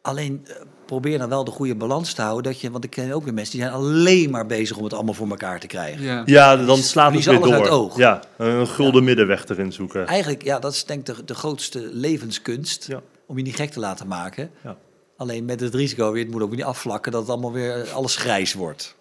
[0.02, 2.52] Alleen eh, probeer dan wel de goede balans te houden.
[2.52, 4.94] Dat je, want ik ken ook weer mensen die zijn alleen maar bezig om het
[4.94, 6.04] allemaal voor elkaar te krijgen.
[6.04, 6.22] Ja.
[6.26, 7.64] ja dan slaat het weer alles uit door.
[7.64, 7.98] het oog.
[7.98, 10.08] Ja, een gulden middenweg erin zoeken.
[10.08, 12.88] Eigenlijk, ja, dat is denk ik de, de grootste levenskunst.
[12.88, 13.02] Ja.
[13.26, 14.52] Om je niet gek te laten maken.
[14.64, 14.78] Ja.
[15.18, 18.16] Alleen met het risico weer, het moet ook niet afvlakken, dat het allemaal weer alles
[18.16, 18.96] grijs wordt.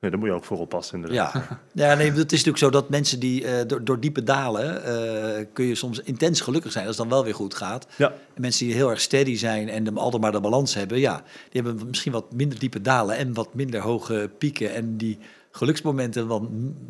[0.00, 1.32] Nee, daar moet je ook voor oppassen inderdaad.
[1.34, 4.84] Ja, ja nee, het is natuurlijk zo dat mensen die eh, door, door diepe dalen
[4.84, 7.86] eh, kun je soms intens gelukkig zijn als het dan wel weer goed gaat.
[7.96, 8.12] Ja.
[8.34, 11.22] En mensen die heel erg steady zijn en de, altijd maar de balans hebben, ja,
[11.50, 14.74] die hebben misschien wat minder diepe dalen en wat minder hoge pieken.
[14.74, 15.18] En die
[15.50, 16.42] geluksmomenten wat,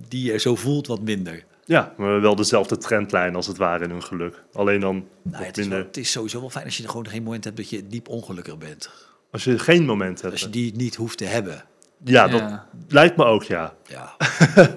[0.08, 1.44] die je zo voelt wat minder.
[1.64, 4.42] Ja, maar wel dezelfde trendlijn als het ware in hun geluk.
[4.52, 5.86] Alleen dan Nou, het, is wel- minder.
[5.86, 8.08] het is sowieso wel fijn als je er gewoon geen moment hebt dat je diep
[8.08, 8.90] ongelukkig bent.
[9.30, 10.32] Als je geen moment hebt.
[10.32, 11.64] Als je die niet hoeft te hebben.
[12.04, 12.66] Ja, dat Ja.
[12.88, 13.74] lijkt me ook, ja.
[13.86, 14.16] Ja,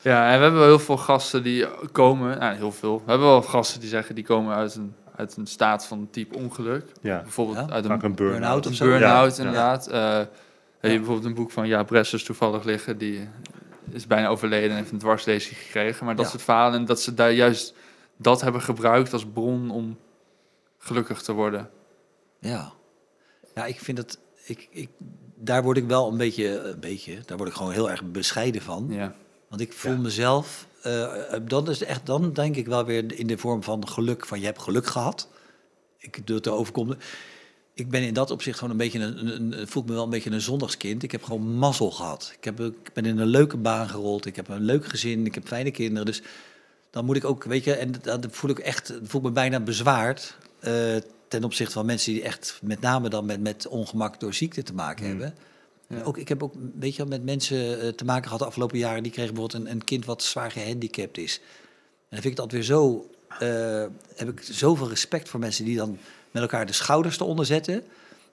[0.00, 3.02] Ja, en we hebben wel heel veel gasten die komen, nou, heel veel.
[3.04, 6.34] We hebben wel gasten die zeggen die komen uit een, uit een staat van diep
[6.36, 6.92] ongeluk.
[7.00, 7.74] Ja, Bijvoorbeeld Ja?
[7.74, 8.66] uit een een burn-out.
[8.66, 8.84] of zo.
[8.84, 9.86] burn-out, Ja, inderdaad.
[9.86, 10.16] Eh,
[10.80, 13.28] heb je bijvoorbeeld een boek van Jaap Bressers toevallig liggen, die
[13.90, 16.04] is bijna overleden en heeft een dwarslezing gekregen.
[16.06, 16.30] Maar dat Ja.
[16.30, 17.74] soort verhalen, en dat ze daar juist
[18.16, 19.98] dat hebben gebruikt als bron om
[20.78, 21.70] gelukkig te worden.
[22.38, 22.72] ja.
[23.54, 24.88] Ja, ik vind het, ik, ik,
[25.34, 28.62] daar word ik wel een beetje, een beetje, daar word ik gewoon heel erg bescheiden
[28.62, 28.86] van.
[28.90, 29.14] Ja.
[29.48, 31.12] Want ik voel mezelf, eh,
[31.44, 34.46] dat is echt, dan denk ik wel weer in de vorm van geluk, van je
[34.46, 35.28] hebt geluk gehad.
[35.98, 36.98] Ik doe het overkomen.
[37.74, 40.04] Ik ben in dat opzicht gewoon een beetje een, een, een voel ik me wel
[40.04, 41.02] een beetje een zondagskind.
[41.02, 42.32] Ik heb gewoon mazzel gehad.
[42.36, 44.26] Ik, heb, ik ben in een leuke baan gerold.
[44.26, 45.26] Ik heb een leuk gezin.
[45.26, 46.06] Ik heb fijne kinderen.
[46.06, 46.22] Dus
[46.90, 49.60] dan moet ik ook, weet je, en dat voel ik echt, voel ik me bijna
[49.60, 50.36] bezwaard.
[50.60, 50.96] eh,
[51.34, 54.74] ten opzichte van mensen die echt met name dan met, met ongemak door ziekte te
[54.74, 55.10] maken Mm.
[55.10, 55.34] hebben.
[55.88, 56.02] Ja.
[56.02, 58.78] Ook, ik heb ook weet je, wel, met mensen eh, te maken gehad de afgelopen
[58.78, 59.02] jaren.
[59.02, 61.40] Die kregen bijvoorbeeld een, een kind wat zwaar gehandicapt is.
[62.08, 63.08] En dan vind ik altijd weer zo.
[63.38, 63.84] eh,
[64.16, 65.98] heb ik zoveel respect voor mensen die dan
[66.30, 67.82] met elkaar de schouders eronder zetten.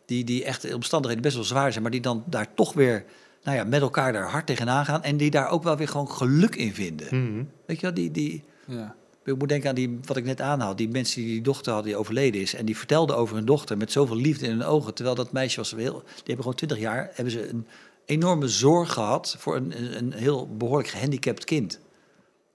[0.06, 3.06] Die, die echt in omstandigheden best wel zwaar zijn, maar die dan daar toch weer
[3.44, 5.04] nou ja, met elkaar daar hard tegenaan gaan.
[5.04, 7.08] En die daar ook wel weer gewoon geluk in vinden.
[7.12, 7.44] Mhm.
[7.66, 8.96] Weet je wel, die, die, Ja.
[9.24, 10.76] Ik moet denken aan die, wat ik net aanhaal.
[10.76, 12.54] Die mensen die die dochter hadden die overleden is.
[12.56, 14.94] En die vertelden over hun dochter met zoveel liefde in hun ogen.
[14.94, 16.04] Terwijl dat meisje was heel...
[16.04, 17.10] Die hebben gewoon twintig jaar...
[17.14, 17.68] Hebben ze een
[18.06, 21.80] enorme zorg gehad voor een, een, heel behoorlijk gehandicapt kind.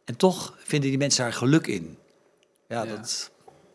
[0.05, 1.99] En toch vinden die mensen daar geluk in.
[2.69, 2.97] Ja, Ja.
[2.97, 3.31] Dat,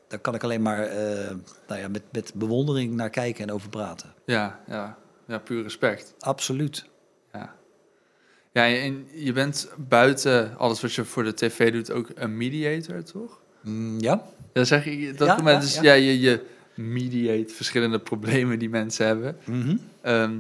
[0.08, 1.36] daar kan ik alleen maar eh,
[1.68, 4.14] nou ja, met, met bewondering naar kijken en over praten.
[4.26, 6.14] Ja, ja, ja, puur respect.
[6.20, 6.86] Absoluut.
[8.52, 8.68] Ja.
[8.76, 13.40] En je bent buiten alles wat je voor de tv doet ook een mediator, toch?
[13.62, 14.24] Mm, ja?
[14.54, 15.18] Ja, zeg ik.
[15.18, 15.82] Dat Ja, moment ja, dus, ja.
[15.82, 16.42] ja, je, je
[16.76, 19.38] mediate verschillende problemen die mensen hebben.
[19.44, 19.76] Mhm.
[20.02, 20.34] Ehm,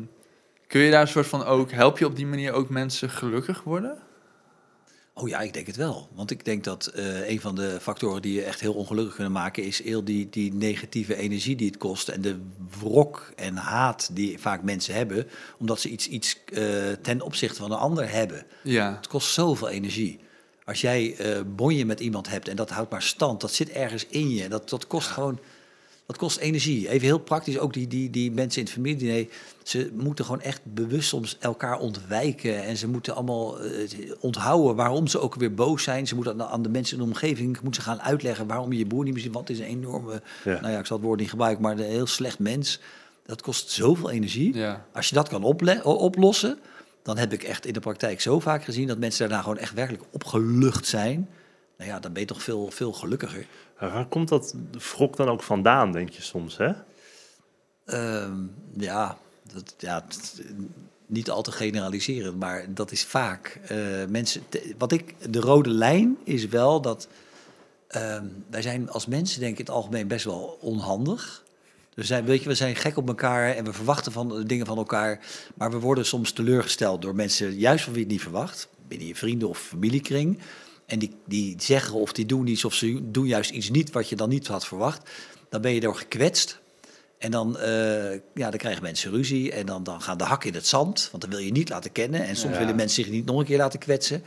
[0.68, 3.64] kun je daar een soort van ook, help je op die manier ook mensen gelukkig
[3.64, 3.98] worden?
[5.22, 6.10] Oh ja, ik denk het wel.
[6.14, 9.34] Want ik denk dat eh, een van de factoren die je echt heel ongelukkig kunnen
[9.34, 9.64] maken...
[9.64, 12.08] is heel die, die negatieve energie die het kost...
[12.08, 12.40] en de
[12.80, 15.28] wrok en haat die vaak mensen hebben...
[15.58, 16.64] omdat ze iets, iets eh,
[17.02, 18.46] ten opzichte van een ander hebben.
[18.64, 20.20] Ja, Het kost zoveel energie.
[20.66, 23.42] Als jij eh bonje met iemand hebt en dat houdt maar stand...
[23.42, 24.50] dat zit ergens in je.
[24.50, 25.40] Dat, dat kost gewoon...
[26.06, 26.90] Dat kost energie.
[26.90, 29.28] Even heel praktisch, ook die, die, die mensen in het familiediner...
[29.64, 32.64] ze moeten gewoon echt bewust soms elkaar ontwijken...
[32.64, 36.08] en ze moeten allemaal eh, onthouden waarom ze ook weer boos zijn.
[36.08, 38.48] Ze moeten aan de, aan de mensen in de omgeving moeten ze gaan uitleggen...
[38.48, 40.22] waarom je je broer niet meer ziet, want het is een enorme...
[40.44, 40.60] Ja.
[40.62, 42.80] nou ja, ik zal het woord niet gebruiken, maar een heel slecht mens.
[43.26, 44.56] Dat kost zoveel energie.
[44.58, 44.86] ja.
[44.94, 45.44] Als je dat kan
[45.84, 46.60] oplossen,
[47.04, 49.74] dan heb ik echt in de praktijk zo vaak gezien dat mensen daarna gewoon echt
[49.74, 51.30] werkelijk opgelucht zijn.
[51.82, 53.46] Nou ja, dan ben je toch veel, veel gelukkiger.
[53.80, 54.56] Maar waar komt dat
[54.96, 56.72] wrok dan ook vandaan, denk je soms, hè?
[57.86, 58.34] Ehm,
[58.78, 59.18] ja,
[59.54, 60.06] dat, ja,
[61.06, 63.78] niet al te generaliseren, maar dat is vaak eh,
[64.10, 64.44] mensen.
[64.78, 67.08] Wat ik, de rode lijn is wel dat
[67.88, 71.44] ehm, wij zijn als mensen, denk ik, in het algemeen best wel onhandig.
[71.94, 74.78] Dus zijn, weet je, we zijn gek op elkaar en we verwachten van, dingen van
[74.78, 75.20] elkaar.
[75.56, 78.70] Maar we worden soms teleurgesteld door mensen, juist van wie je het niet verwacht.
[78.88, 80.40] Binnen je vrienden of familiekring.
[80.92, 84.10] En die, die zeggen of die doen iets of ze doen juist iets niet wat
[84.10, 85.10] je dan niet had verwacht.
[85.50, 86.60] Dan ben je door gekwetst.
[87.18, 90.56] En dan, eh, ja, dan krijgen mensen ruzie en dan, dan gaan de hakken in
[90.56, 91.08] het zand.
[91.12, 92.26] Want dan wil je niet laten kennen.
[92.26, 92.60] En soms Ja.
[92.60, 94.24] willen mensen zich niet nog een keer laten kwetsen.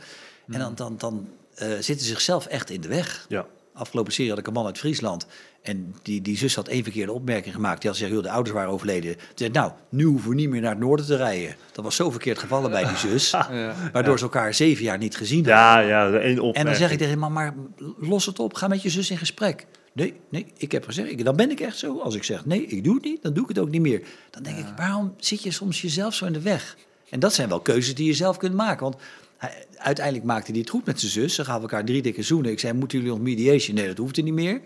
[0.47, 3.25] En dan, dan, dan eh, zitten ze zichzelf echt in de weg.
[3.29, 3.45] Ja.
[3.73, 5.25] Afgelopen serie had ik een man uit Friesland.
[5.65, 7.81] En die, die zus had één verkeerde opmerking gemaakt.
[7.81, 9.15] Die had gezegd, joh, de ouders waren overleden.
[9.35, 11.55] Zei nou, nu hoeven we niet meer naar het noorden te rijden.
[11.71, 13.29] Dat was zo verkeerd gevallen bij die zus.
[13.51, 13.75] ja.
[13.91, 15.55] Waardoor ze elkaar zeven jaar niet gezien hadden.
[15.55, 16.55] Ja, ja, één opmerking.
[16.55, 17.53] En dan zeg ik tegen hem, maar, maar
[17.99, 19.65] los het op, ga met je zus in gesprek.
[19.93, 21.99] Nee, nee, ik heb gezegd, ik, dan ben ik echt zo.
[21.99, 24.01] Als ik zeg, nee, ik doe het niet, dan doe ik het ook niet meer.
[24.29, 26.77] Dan denk ik, waarom zit je soms jezelf zo in de weg?
[27.09, 28.83] En dat zijn wel keuzes die je zelf kunt maken.
[28.83, 28.95] Want
[29.37, 31.35] hij, uiteindelijk maakte hij het goed met zijn zus.
[31.35, 32.51] Ze gaven elkaar drie dikke zoenen.
[32.51, 33.75] Ik zei, moeten jullie nog mediation?
[33.75, 34.61] Nee, dat hoeft er niet meer.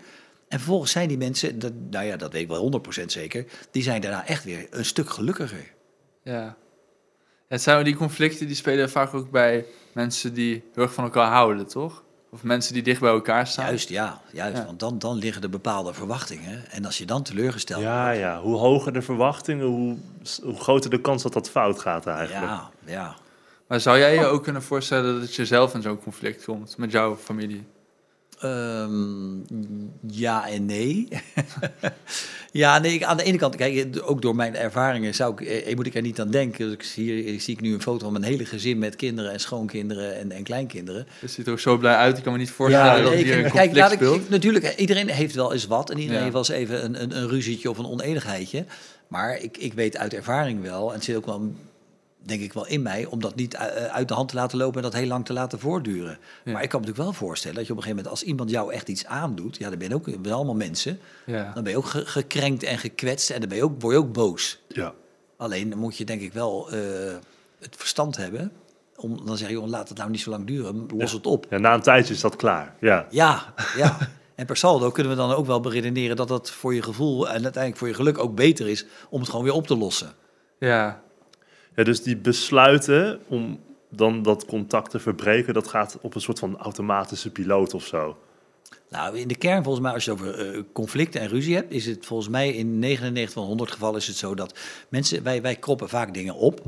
[0.50, 3.44] En vervolgens zijn die mensen, dat, nou ja, dat weet ik wel 100% zeker...
[3.70, 5.72] die zijn daarna echt weer een stuk gelukkiger.
[6.22, 6.56] Ja.
[7.48, 11.30] Het zijn die conflicten die spelen vaak ook bij mensen die heel erg van elkaar
[11.30, 12.02] houden, toch?
[12.30, 13.64] Of mensen die dicht bij elkaar staan.
[13.64, 14.20] Juist, ja.
[14.32, 14.64] Juist, Ja.
[14.64, 16.70] want dan, dan liggen er bepaalde verwachtingen.
[16.70, 18.40] En als je dan teleurgesteld Ja, ja.
[18.40, 19.96] Hoe hoger de verwachtingen, hoe,
[20.42, 22.46] hoe groter de kans dat dat fout gaat eigenlijk.
[22.46, 23.16] Ja, ja.
[23.66, 26.90] Maar zou jij je ook kunnen voorstellen dat je zelf in zo'n conflict komt met
[26.92, 27.64] jouw familie?
[28.40, 29.38] Ehm,
[30.06, 31.08] ja en nee.
[32.52, 35.76] ja, nee, ik- aan de ene kant, kijk, ook door mijn ervaringen zou ik, eh,
[35.76, 36.64] moet ik er niet aan denken.
[36.64, 39.32] Dus ik zie, hier zie ik nu een foto van mijn hele gezin met kinderen
[39.32, 41.06] en schoonkinderen en, en kleinkinderen.
[41.20, 42.16] Je ziet er ook zo blij uit.
[42.16, 44.28] Ik kan me niet voorstellen Ja, dat nee, hier ik- een kijk, ik, speelt.
[44.28, 46.30] natuurlijk, iedereen heeft wel eens wat en iedereen Ja.
[46.32, 48.64] heeft wel eens even een, een, een ruzietje of een oneenigheidje.
[49.08, 51.52] Maar ik, ik weet uit ervaring wel, en het zit ook wel,
[52.30, 54.76] denk ik wel in mij, om dat niet eh, uit de hand te laten lopen
[54.76, 56.18] en dat heel lang te laten voortduren.
[56.44, 56.52] Ja.
[56.52, 58.50] Maar ik kan me natuurlijk wel voorstellen dat je op een gegeven moment, als iemand
[58.50, 61.50] jou echt iets aandoet, ja, dan ben je ook we zijn allemaal mensen, Ja.
[61.54, 64.00] dan ben je ook ge- gekrenkt en gekwetst en dan ben je ook, word je
[64.00, 64.62] ook boos.
[64.68, 64.92] Ja.
[65.36, 66.78] Alleen dan moet je denk ik wel eh,
[67.60, 68.52] het verstand hebben.
[68.96, 71.16] Om dan zeg je, joh, laat het nou niet zo lang duren, los Ja.
[71.16, 71.46] het op.
[71.50, 72.74] Ja, na een tijdje is dat klaar.
[72.80, 73.06] Ja.
[73.10, 73.98] Ja, ja.
[74.34, 77.32] En per saldo kunnen we dan ook wel beredeneren dat dat voor je gevoel en
[77.32, 80.12] uiteindelijk voor je geluk ook beter is om het gewoon weer op te lossen.
[80.58, 81.00] ja.
[81.84, 86.58] Dus die besluiten om dan dat contact te verbreken, dat gaat op een soort van
[86.58, 88.16] automatische piloot of zo.
[88.90, 91.86] Nou, in de kern volgens mij, als je over eh, conflicten en ruzie hebt, is
[91.86, 95.56] het volgens mij in 99 van 100 gevallen is het zo dat mensen, wij, wij
[95.56, 96.62] kroppen vaak dingen op.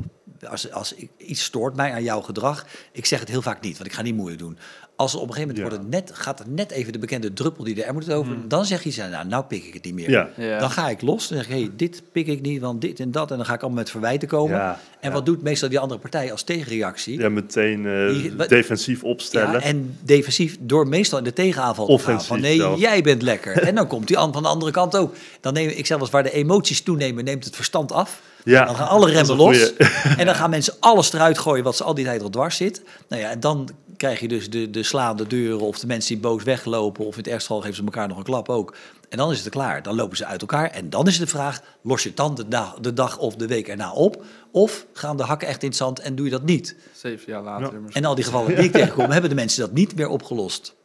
[0.49, 3.89] Als, als iets stoort mij aan jouw gedrag, ik zeg het heel vaak niet, want
[3.89, 4.57] ik ga niet moeilijk doen.
[4.95, 5.77] Als er op een gegeven moment Ja.
[5.79, 8.35] wordt het net, gaat het net even de bekende druppel die er moet het over,
[8.47, 10.09] dan zeg je, iets, nou, nou pik ik het niet meer.
[10.09, 10.29] Ja.
[10.37, 10.59] Ja.
[10.59, 11.27] Dan ga ik los.
[11.27, 13.31] Dan zeg hey, dit pik ik niet, want dit en dat.
[13.31, 14.57] En dan ga ik allemaal met verwijten komen.
[14.57, 15.15] Ja, en ja.
[15.15, 17.19] wat doet meestal die andere partij als tegenreactie?
[17.19, 19.51] Ja, meteen eh, Die- defensief opstellen.
[19.51, 22.23] Ja, en defensief door meestal in de tegenaanval te gaan.
[22.23, 22.79] Van nee, zelf.
[22.79, 23.61] jij bent lekker.
[23.67, 25.15] en dan komt die an- van de andere kant ook.
[25.41, 28.21] Dan neem ik zeg wel eens, waar de emoties toenemen, neemt het verstand af.
[28.43, 29.73] Ja, Dan gaan alle remmen los.
[30.17, 32.81] en dan gaan mensen alles eruit gooien wat ze al die tijd al dwars zit.
[33.07, 33.69] Nou ja, en dan
[34.03, 37.05] krijg je dus de, de slaande deuren of de mensen die boos weglopen.
[37.05, 38.75] Of in het ergste geval geven ze elkaar nog een klap ook.
[39.09, 39.83] En dan is het klaar.
[39.83, 40.69] Dan lopen ze uit elkaar.
[40.69, 43.47] En dan is de vraag, los je het dan de dag, de dag of de
[43.47, 44.23] week erna op?
[44.51, 46.75] Of gaan de hakken echt in het zand en doe je dat niet?
[46.93, 47.73] Zeven jaar later.
[47.73, 47.93] Ja.
[47.93, 50.75] En al die gevallen die ik tegenkom, hebben de mensen dat niet meer opgelost.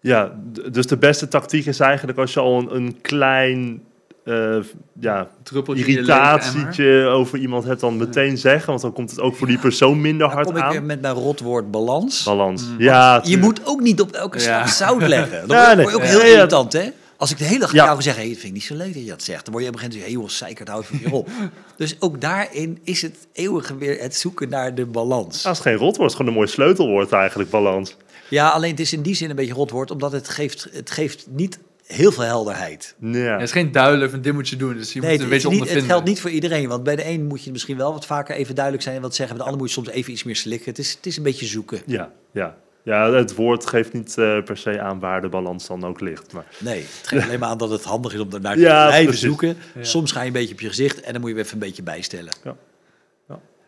[0.00, 0.38] Ja,
[0.72, 3.82] dus de beste tactiek is eigenlijk als je al een, een klein
[4.24, 4.56] eh,
[5.00, 8.68] ja, je irritatietje over iemand hebt, dan meteen zeggen.
[8.68, 11.00] Want dan komt het ook voor die persoon minder Dan hard kom ik weer met
[11.00, 12.22] mijn rotwoord balans.
[12.22, 12.64] Balans.
[12.78, 13.42] Ja, Je tuurlijk.
[13.44, 14.66] moet ook niet op elke slag Ja.
[14.66, 15.48] zout leggen.
[15.48, 15.86] Dan Ja, word nee.
[15.86, 16.32] je ook heel Ja, ja.
[16.34, 16.88] irritant, hè?
[17.16, 17.84] Als ik de hele dag Ja.
[17.84, 19.44] jou zeg, hey, dat vind ik niet zo leuk dat je dat zegt.
[19.44, 21.28] Dan word je op een gegeven moment, hé hey, joh, zeikert, houd het hier op.
[21.76, 25.42] dus ook daarin is het eeuwige weer het zoeken naar de balans.
[25.44, 27.96] Het is geen rotwoord, het is gewoon een mooi sleutelwoord eigenlijk, balans.
[28.30, 31.26] Ja, alleen het is in die zin een beetje rotwoord, omdat het geeft, het geeft
[31.30, 32.94] niet heel veel helderheid.
[33.00, 33.18] Ja.
[33.18, 34.76] Ja, het is geen duidelijk van dit moet je doen.
[34.76, 35.90] Dus je Nee, moet het, een beetje niet, het ondervinden.
[35.96, 36.68] geldt niet voor iedereen.
[36.68, 39.14] Want bij de een moet je misschien wel wat vaker even duidelijk zijn en wat
[39.14, 39.36] zeggen.
[39.36, 40.68] Bij de ander moet je soms even iets meer slikken.
[40.68, 41.80] Het is, het is een beetje zoeken.
[41.86, 42.56] Ja, ja.
[42.82, 46.32] ja, het woord geeft niet eh, per se aan waar de balans dan ook ligt.
[46.32, 48.86] Maar Nee, het geeft alleen maar aan dat het handig is om ernaar te Ja,
[48.86, 49.24] blijven precies.
[49.26, 49.56] zoeken.
[49.74, 49.84] Ja.
[49.84, 51.66] Soms ga je een beetje op je gezicht en dan moet je weer even een
[51.66, 52.32] beetje bijstellen.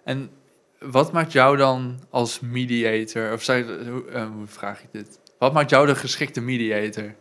[0.04, 0.30] En
[0.78, 5.18] wat maakt jou dan als mediator, of hoe, eh, hoe vraag ik dit?
[5.38, 7.14] Wat maakt jou de geschikte mediator?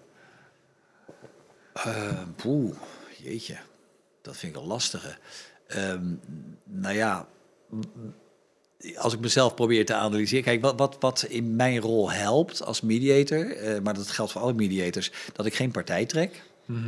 [2.35, 2.75] Poeh,
[3.23, 3.57] jeetje.
[4.21, 5.17] Dat vind ik een lastige.
[5.67, 6.03] Ehm,
[6.63, 7.27] nou ja,
[8.95, 10.43] als ik mezelf probeer te analyseren.
[10.43, 14.41] Kijk, wat, wat, wat in mijn rol helpt als mediator, eh, maar dat geldt voor
[14.41, 16.43] alle mediators, dat ik geen partij trek.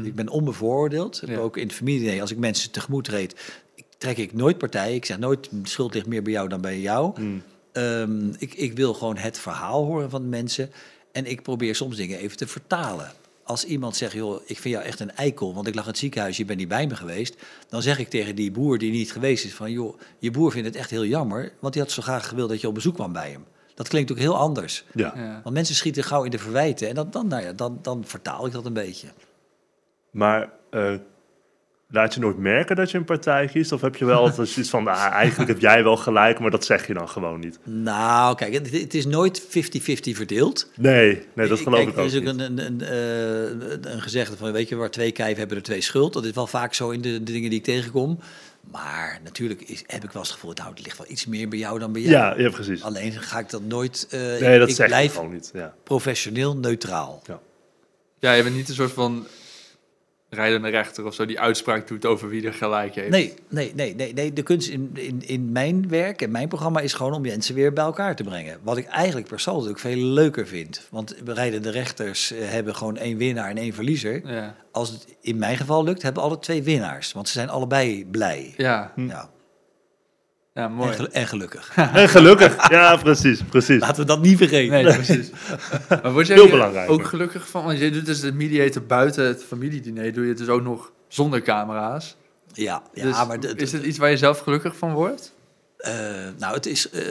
[0.05, 1.21] Ik ben onbevooroordeeld.
[1.25, 1.37] Ja.
[1.37, 3.35] Ook in het familie, als ik mensen tegemoet treed,
[3.75, 4.95] ik- trek ik nooit partij.
[4.95, 7.21] Ik zeg nooit, schuld ligt meer bij jou dan bij jou.
[7.21, 10.71] mm, Ehm, ik, ik wil gewoon het verhaal horen van de mensen.
[11.11, 13.11] En ik probeer soms dingen even te vertalen.
[13.51, 15.99] Als iemand zegt, joh, ik vind jou echt een eikel, want ik lag in het
[15.99, 17.35] ziekenhuis, je bent niet bij me geweest.
[17.69, 20.67] Dan zeg ik tegen die boer die niet geweest is van, joh, je boer vindt
[20.67, 23.13] het echt heel jammer, want die had zo graag gewild dat je op bezoek kwam
[23.13, 23.45] bij hem.
[23.75, 24.83] Dat klinkt ook heel anders.
[24.93, 25.13] ja.
[25.15, 25.39] Ja.
[25.43, 28.45] Want mensen schieten gauw in de verwijten en dan, dan, nou ja, dan, dan vertaal
[28.45, 29.07] ik dat een beetje.
[30.11, 30.95] Maar eh,
[31.91, 33.71] laat je nooit merken dat je een partij kiest?
[33.71, 36.65] Of heb je wel altijd zoiets van, ah, eigenlijk heb jij wel gelijk, maar dat
[36.65, 37.59] zeg je dan gewoon niet?
[37.63, 39.47] Nou, kijk, het, het is nooit 50-50
[40.15, 40.69] verdeeld.
[40.75, 42.39] Nee, nee dat Ik- geloof kijk, ik er ook is ook niet.
[42.39, 42.81] een, een, een,
[43.83, 46.13] eh, een gezegde van, weet je, waar twee kijven hebben er twee schuld.
[46.13, 48.19] Dat is wel vaak zo in de, de dingen die ik tegenkom.
[48.71, 51.47] Maar natuurlijk is, heb ik wel eens het gevoel, nou, het ligt wel iets meer
[51.49, 52.13] bij jou dan bij jou.
[52.13, 52.83] Ja, ja, precies.
[52.83, 55.49] Alleen ga ik dat nooit, eh, Nee, dat ik zeg blijf gewoon niet.
[55.53, 55.73] Ja.
[55.83, 57.21] professioneel neutraal.
[58.19, 59.25] ja, je bent niet een soort van
[60.33, 63.09] rijdende rechter of zo die uitspraak doet over wie er gelijk heeft.
[63.09, 64.33] Nee, nee, nee, nee, nee.
[64.33, 67.73] De kunst in, in, in mijn werk en mijn programma is gewoon om mensen weer
[67.73, 68.57] bij elkaar te brengen.
[68.63, 70.87] Wat ik eigenlijk persoonlijk ook veel leuker vind.
[70.91, 74.31] Want rijdende rechters eh, hebben gewoon één winnaar en één verliezer.
[74.33, 77.11] Ja, Als het in mijn geval lukt, hebben alle twee winnaars.
[77.11, 78.53] Want ze zijn allebei blij.
[78.57, 79.07] ja, Hm.
[79.07, 79.29] Ja,
[80.53, 80.93] ja en, mooi.
[80.93, 81.71] gel- en gelukkig.
[81.75, 83.79] En gelukkig, ja, precies, precies.
[83.81, 84.83] Laten we dat niet vergeten.
[84.83, 85.29] Nee, precies.
[86.03, 86.93] maar word jij Veel hier belangrijker.
[86.93, 87.63] ook gelukkig van?
[87.63, 90.91] Want je doet dus de mediator buiten het familiediner, doe je het dus ook nog
[91.07, 92.15] zonder camera's.
[92.53, 95.33] Ja, ja Dus maar de- is het iets waar je zelf gelukkig van wordt?
[95.77, 95.93] Eh,
[96.37, 97.03] nou, het is, eh,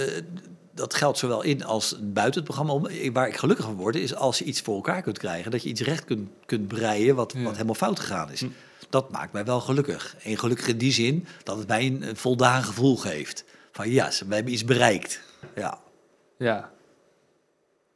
[0.75, 2.73] dat geldt zowel in als buiten het programma.
[2.73, 5.51] Om, waar ik gelukkig van word, is als je iets voor elkaar kunt krijgen.
[5.51, 7.43] Dat je iets recht kunt, kunt breien wat, Ja.
[7.43, 8.45] wat helemaal fout gegaan is.
[8.91, 10.17] Dat maakt mij wel gelukkig.
[10.23, 13.45] En gelukkig in die zin dat het mij een, een voldaan gevoel geeft.
[13.73, 15.21] Van ja, we hebben iets bereikt.
[15.55, 15.79] Ja.
[16.39, 16.47] Ja.
[16.47, 16.71] ja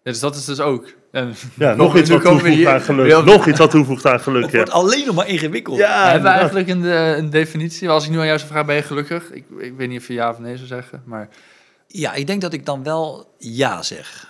[0.03, 0.93] dus dat is dus ook.
[1.11, 3.25] En Ja, nog iets wat toevoegt hier- aan geluk.
[3.25, 4.57] Nog iets wat toevoegt aan geluk, Het ja.
[4.57, 5.79] wordt alleen nog maar ingewikkeld.
[5.79, 7.89] Ja, hebben we eigenlijk een, de- een definitie?
[7.89, 9.31] Als ik nu aan jou zou vragen, ben je gelukkig?
[9.31, 11.03] Ik, ik weet niet of je ja of nee zou zeggen.
[11.07, 11.29] Maar,
[11.87, 14.29] ja, ik denk dat ik dan wel ja zeg.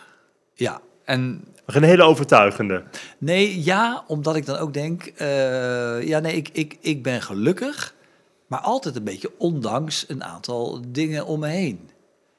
[0.55, 0.81] Ja.
[1.05, 2.85] en Maar een hele overtuigende.
[3.19, 7.95] Nee, ja, omdat ik dan ook denk, eh, ja, nee, ik, ik, ik ben gelukkig,
[8.47, 11.89] maar altijd een beetje ondanks een aantal dingen om me heen.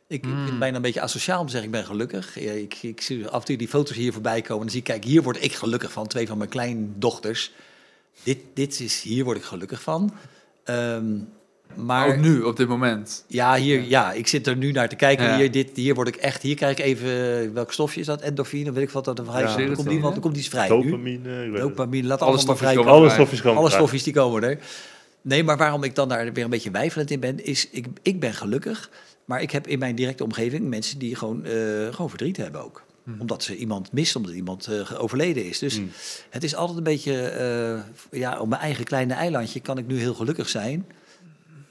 [0.07, 2.39] Ik, ik vind het bijna een beetje asociaal om te zeggen, ik ben gelukkig.
[2.39, 4.79] Ja, ik, ik zie af en toe die foto's hier voorbij komen en dan zie
[4.79, 6.07] ik, kijk, hier word ik gelukkig van.
[6.07, 7.51] Twee van mijn kleindochters.
[8.23, 10.13] Dit, dit is, hier word ik gelukkig van.
[10.63, 11.17] Ehm,
[11.75, 13.25] maar ook nu, op dit moment.
[13.27, 15.25] ja, hier, ja, ik zit er nu naar te kijken.
[15.25, 15.37] Ja.
[15.37, 18.21] Hier, dit, hier word ik echt, hier krijg ik even, welk stofje is dat?
[18.21, 19.55] Endorfine, weet ik wat dat er vrij Ja, is.
[19.55, 20.83] Er komt, die, want er komt iets vrij nu.
[20.83, 21.61] Dopamine, ik weet het.
[21.61, 22.93] Dopamine, laat Alle alles maar stofjes vrij.
[22.93, 24.59] Alle stofjes komen Alle stofjes die komen er.
[25.21, 28.19] Nee, maar waarom ik dan daar weer een beetje weifelend in ben, is ik, ik
[28.19, 28.89] ben gelukkig.
[29.25, 31.53] Maar ik heb in mijn directe omgeving mensen die gewoon, eh,
[31.91, 32.83] gewoon verdriet hebben ook.
[33.19, 35.59] Omdat ze iemand mist, omdat iemand eh, overleden is.
[35.59, 35.91] Dus Hmm.
[36.29, 39.99] het is altijd een beetje, eh, ja, op mijn eigen kleine eilandje kan ik nu
[39.99, 40.85] heel gelukkig zijn.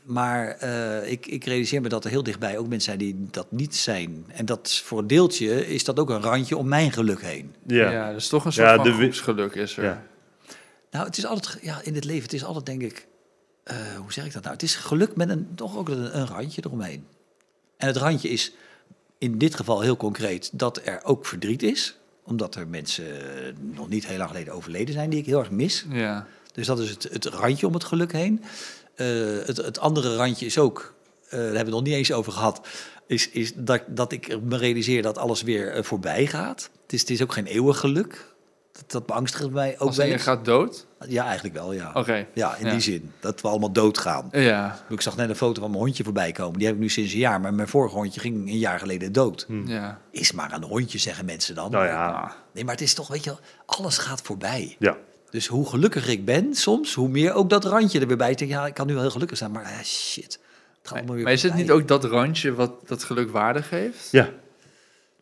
[0.04, 3.46] Maar eh, ik, ik realiseer me dat er heel dichtbij ook mensen zijn die dat
[3.50, 4.24] niet zijn.
[4.28, 7.54] En dat voor een deeltje is dat ook een randje om mijn geluk heen.
[7.66, 7.90] Ja.
[7.90, 8.12] Ja.
[8.12, 9.84] dus toch een soort Ja, van groepsgeluk is er.
[9.84, 10.06] Ja.
[10.90, 13.06] Nou, het is altijd, ja, in het leven, het is altijd denk ik,
[13.64, 14.54] eh, hoe zeg ik dat nou?
[14.54, 17.06] Het is geluk met een, toch ook een, een randje eromheen.
[17.76, 18.52] En het randje is
[19.18, 21.98] in dit geval heel concreet dat er ook verdriet is.
[22.22, 25.50] Omdat er mensen eh, nog niet heel lang geleden overleden zijn die ik heel erg
[25.50, 25.86] mis.
[25.88, 26.26] Ja.
[26.52, 28.42] Dus dat is het, het randje om het geluk heen.
[28.96, 29.06] Eh,
[29.46, 32.32] het, het andere randje is ook, eh, daar hebben we het nog niet eens over
[32.32, 32.60] gehad,
[33.06, 36.70] is, is dat, dat ik me realiseer dat alles weer eh, voorbij gaat.
[36.82, 38.32] Het is, het is ook geen eeuwig geluk.
[38.72, 40.86] Dat, dat beangstigt mij ook Als je gaat dood?
[41.08, 41.90] Ja, eigenlijk wel, ja.
[41.94, 42.26] Oké.
[42.34, 42.70] Ja, in Ja.
[42.72, 43.12] die zin.
[43.20, 44.28] Dat we allemaal doodgaan.
[44.32, 44.84] Ja.
[44.88, 46.58] Ik zag net een foto van mijn hondje voorbij komen.
[46.58, 47.40] Die heb ik nu sinds een jaar.
[47.40, 49.46] Maar mijn vorige hondje ging een jaar geleden dood.
[49.64, 50.00] Ja.
[50.10, 51.70] Is maar een hondje, zeggen mensen dan.
[51.70, 53.34] Nou ja, Nee, maar het is toch, weet je
[53.66, 54.76] alles gaat voorbij.
[54.78, 54.96] ja.
[55.34, 58.30] Dus hoe gelukkiger ik ben soms, hoe meer ook dat randje er weer bij.
[58.30, 60.24] Ik denk, ja, ik kan nu wel heel gelukkig zijn, maar eh, shit.
[60.24, 60.38] Het
[60.82, 63.62] gaat allemaal Maar, weer maar is het niet ook dat randje wat dat geluk waarde
[63.62, 64.08] geeft?
[64.10, 64.32] Ja, Nou,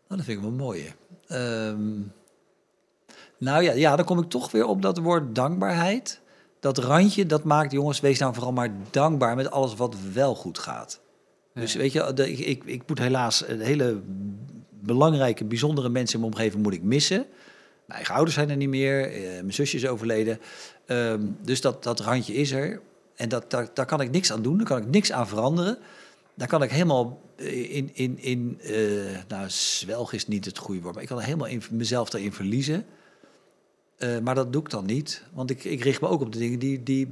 [0.06, 0.92] dat vind ik wel mooi.
[1.26, 1.90] Ehm,
[3.38, 6.20] nou ja, ja, dan kom ik toch weer op dat woord dankbaarheid.
[6.60, 10.58] Dat randje, dat maakt, jongens, wees nou vooral maar dankbaar met alles wat wel goed
[10.58, 11.00] gaat.
[11.54, 14.00] Dus weet je, de, ik, ik, ik moet helaas een hele
[14.70, 17.26] belangrijke, bijzondere mensen in mijn omgeving moet ik missen.
[17.86, 20.40] Mijn eigen ouders zijn er niet meer, eh, mijn zusje is overleden.
[20.86, 22.80] Ehm, dus dat, dat randje is er.
[23.14, 25.78] En dat, daar, daar kan ik niks aan doen, daar kan ik niks aan veranderen.
[26.34, 28.74] Daar kan ik helemaal eh, in, in, in eh,
[29.28, 32.32] nou, zwelg is niet het goede woord, maar ik kan er helemaal in, mezelf daarin
[32.32, 32.86] verliezen.
[34.22, 36.58] Maar dat doe ik dan niet, want ik, ik richt me ook op de dingen
[36.58, 37.08] die, die,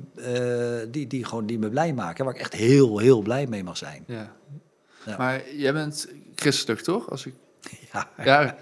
[0.90, 3.76] die, die, gewoon, die me blij maken, waar ik echt heel, heel blij mee mag
[3.76, 4.04] zijn.
[4.06, 4.36] Ja.
[5.06, 5.16] Ja.
[5.16, 7.10] Maar jij bent christelijk, toch?
[7.10, 7.34] Als ik...
[7.92, 8.56] Ja, Ja.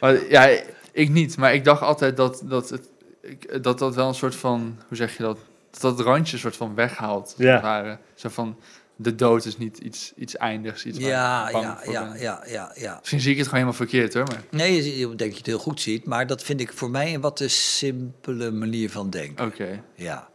[0.00, 0.60] Maar, ja,
[0.92, 1.36] ik niet.
[1.36, 2.88] Maar ik dacht altijd dat dat, het,
[3.22, 4.78] ik- dat dat wel een soort van...
[4.88, 5.38] Hoe zeg je dat?
[5.70, 7.34] Dat dat randje een soort van weghaalt.
[7.38, 7.60] Ja.
[7.60, 7.98] ware.
[8.14, 8.56] Zo van...
[8.96, 12.72] De dood is niet iets, iets eindigs, iets waar ja, ja, voor ja, ja, ja,
[12.74, 12.96] ja.
[12.98, 14.24] Misschien zie ik het gewoon helemaal verkeerd, hoor.
[14.24, 14.42] Maar...
[14.50, 16.90] Nee, je, je denkt dat je het heel goed ziet, maar dat vind ik voor
[16.90, 19.46] mij een wat te simpele manier van denken.
[19.46, 19.82] Oké.
[19.94, 20.28] Ja.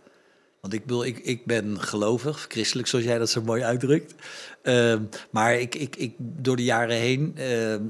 [0.61, 4.13] Want ik, bedoel, ik, ik ben gelovig, christelijk zoals jij dat zo mooi uitdrukt.
[4.61, 7.81] Ehm, maar ik, ik, ik, door de jaren heen ehm,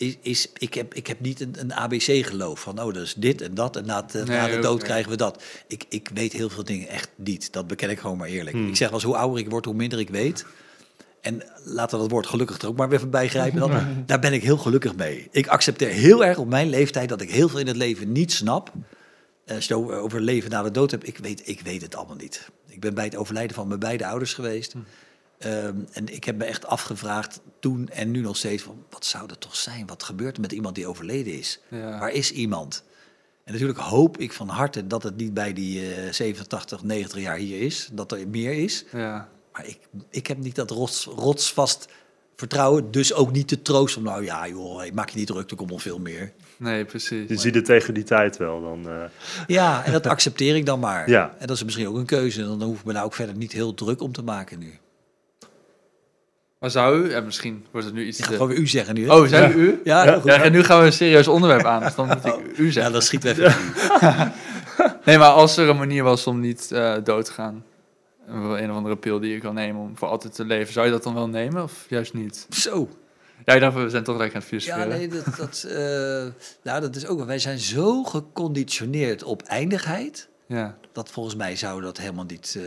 [0.00, 3.40] is, is, ik, heb, ik heb niet een, een ABC-geloof van, oh, dat is dit
[3.40, 5.42] en dat en na, de- Nee, na de dood krijgen we dat.
[5.66, 7.52] Ik, ik weet heel veel dingen echt niet.
[7.52, 8.56] Dat beken ik gewoon maar eerlijk.
[8.56, 8.68] Hmm.
[8.68, 10.44] Ik zeg wel eens, hoe ouder ik word, hoe minder ik weet.
[11.20, 13.60] En laten we dat woord gelukkig er ook maar weer voorbij grijpen.
[13.60, 13.72] Dan,
[14.06, 15.28] daar ben ik heel gelukkig mee.
[15.30, 18.32] Ik accepteer heel erg op mijn leeftijd dat ik heel veel in het leven niet
[18.32, 18.72] snap.
[19.44, 22.16] Eh, Als je over- leven na de dood hebt, ik weet, ik weet het allemaal
[22.16, 22.48] niet.
[22.66, 24.74] Ik ben bij het overlijden van mijn beide ouders geweest.
[25.40, 28.84] Ehm, en ik heb me echt afgevraagd toen en nu nog steeds van...
[28.90, 29.86] wat zou dat toch zijn?
[29.86, 31.60] Wat gebeurt er met iemand die overleden is?
[31.68, 31.98] Ja.
[31.98, 32.84] Waar is iemand?
[33.44, 37.36] En natuurlijk hoop ik van harte dat het niet bij die eh 87, 90 jaar
[37.36, 37.88] hier is.
[37.92, 38.84] Dat er meer is.
[38.92, 39.28] Ja.
[39.52, 39.78] Maar ik,
[40.10, 41.88] ik heb niet dat rots, rotsvast
[42.36, 42.90] vertrouwen.
[42.90, 44.02] Dus ook niet de troost van...
[44.02, 46.32] nou ja, joh, hey, maak je niet druk, er komt nog veel meer.
[46.56, 47.28] Nee, precies.
[47.28, 48.60] je ziet het tegen die tijd wel.
[48.60, 49.04] Dan, eh,
[49.46, 51.08] Ja, en dat accepteer ik dan maar.
[51.16, 51.34] Ja.
[51.38, 52.42] En dat is misschien ook een keuze.
[52.42, 54.78] Dan hoef ik me nou ook verder niet heel druk om te maken nu.
[56.60, 57.12] Maar zou u...
[57.12, 58.38] En misschien wordt het nu iets Je gaat te...
[58.38, 59.06] gewoon u zeggen nu.
[59.08, 59.14] hè?
[59.14, 59.80] Oh, zei u?
[59.84, 60.10] ja, Ja.
[60.10, 60.30] heel goed.
[60.30, 61.82] Ja, en nu gaan we een serieus onderwerp aan.
[61.82, 62.92] Dus dan moet ik u ja, zeggen.
[62.92, 64.32] dan schieten we even.
[65.04, 67.64] Nee, maar als er een manier was om niet eh, dood te gaan...
[68.28, 70.72] Een of andere pil die je kan nemen om voor altijd te leven.
[70.72, 72.46] Zou je dat dan wel nemen of juist niet?
[72.50, 72.88] Zo.
[73.44, 74.98] Ja, ik dacht, we zijn toch lekker aan het Ja, filosoferen.
[74.98, 77.24] nee, dat, dat, eh, nou, dat is ook...
[77.24, 80.28] Wij zijn zo geconditioneerd op eindigheid...
[80.46, 80.76] Ja.
[80.92, 82.62] dat volgens mij zouden we dat helemaal niet, eh,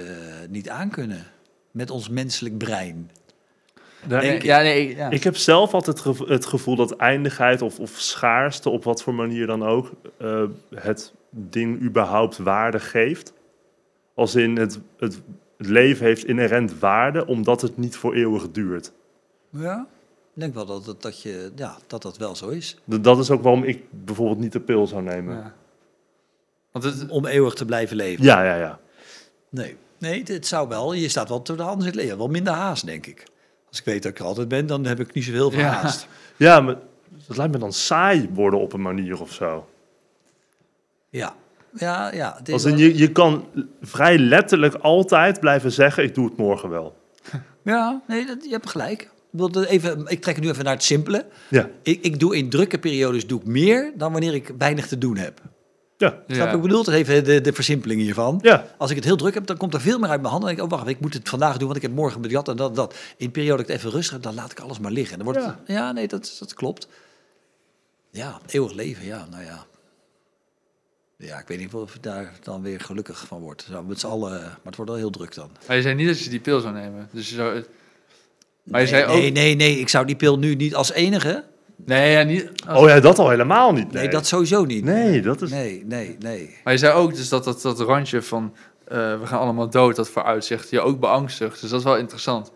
[0.49, 1.23] niet aankunnen.
[1.71, 3.12] Met ons menselijk brein.
[4.07, 4.43] Nee, ik.
[4.43, 5.09] ja, nee, ja.
[5.09, 9.03] Ik heb zelf altijd het gevo- het gevoel dat eindigheid of, of schaarste, op wat
[9.03, 10.43] voor manier dan ook, eh,
[10.75, 13.33] het ding überhaupt waarde geeft.
[14.15, 15.21] Als in het, het,
[15.57, 18.91] het leven heeft inherent waarde, omdat het niet voor eeuwig duurt.
[19.49, 19.87] Ja?
[20.35, 22.77] Ik denk wel dat, dat, dat, je, ja, dat dat wel zo is.
[22.89, 25.33] D- Dat is ook waarom ik bijvoorbeeld niet de pil zou nemen.
[25.35, 25.53] Ja, Ja.
[26.71, 28.23] Want het, Om eeuwig te blijven leven.
[28.25, 28.79] ja, ja.
[29.49, 30.93] Nee, nee het zou wel.
[30.93, 32.17] Je staat wel te de handen in het leven.
[32.17, 33.23] Wel minder haast, denk ik.
[33.73, 35.69] Als ik weet dat ik er altijd ben, dan heb ik niet zoveel van Ja.
[35.71, 36.07] haast.
[36.38, 36.75] Ja, maar
[37.27, 39.67] dat lijkt me dan saai worden op een manier of zo.
[41.09, 41.36] Ja,
[41.73, 42.39] ja, ja.
[42.51, 43.45] Als in, je, je kan
[43.81, 46.95] vrij letterlijk altijd blijven zeggen, ik doe het morgen wel.
[47.63, 49.09] Ja, nee, dat, je hebt gelijk.
[49.67, 51.25] Even, ik trek het nu even naar het simpele.
[51.49, 54.97] Ja, Ik, ik doe in drukke periodes doe ik meer dan wanneer ik weinig te
[54.97, 55.41] doen heb.
[56.27, 56.83] Ja, Snap ik bedoel?
[56.83, 58.39] Dat even de, de versimpeling hiervan.
[58.41, 58.67] ja.
[58.77, 60.47] Als ik het heel druk heb, dan komt er veel meer uit mijn handen.
[60.49, 62.31] Dan denk ik, oh wacht, ik moet het vandaag doen, want ik heb morgen met
[62.31, 62.95] dat en dat en dat.
[63.17, 65.17] In periode dat ik het even rustig heb, dan laat ik alles maar liggen.
[65.17, 65.45] Dan wordt Ja.
[65.47, 66.87] het, ja, nee, dat, dat klopt.
[68.10, 69.65] Ja, eeuwig leven, ja, nou ja.
[71.17, 73.65] Ja, ik weet niet of ik daar dan weer gelukkig van word.
[73.71, 75.49] Zo, met z'n allen, maar het wordt wel heel druk dan.
[75.67, 77.10] Maar je zei niet dat je die pil zou nemen.
[77.12, 77.63] Dus je zou...
[78.63, 79.17] Maar je nee, zei ook...
[79.21, 81.43] nee, nee, nee, ik zou die pil nu niet als enige.
[81.86, 82.52] Nee, ja, niet...
[82.67, 83.92] als- Oh ja, dat al helemaal niet.
[83.92, 84.84] Nee, Nee, dat sowieso niet.
[84.84, 85.50] nee dat is...
[85.52, 86.56] Nee, nee, nee.
[86.63, 88.54] Maar je zei ook dus dat dat, dat randje van...
[88.88, 91.62] eh, we gaan allemaal dood, dat vooruitzicht je ook beangstigt.
[91.62, 92.52] Dus dat is wel interessant.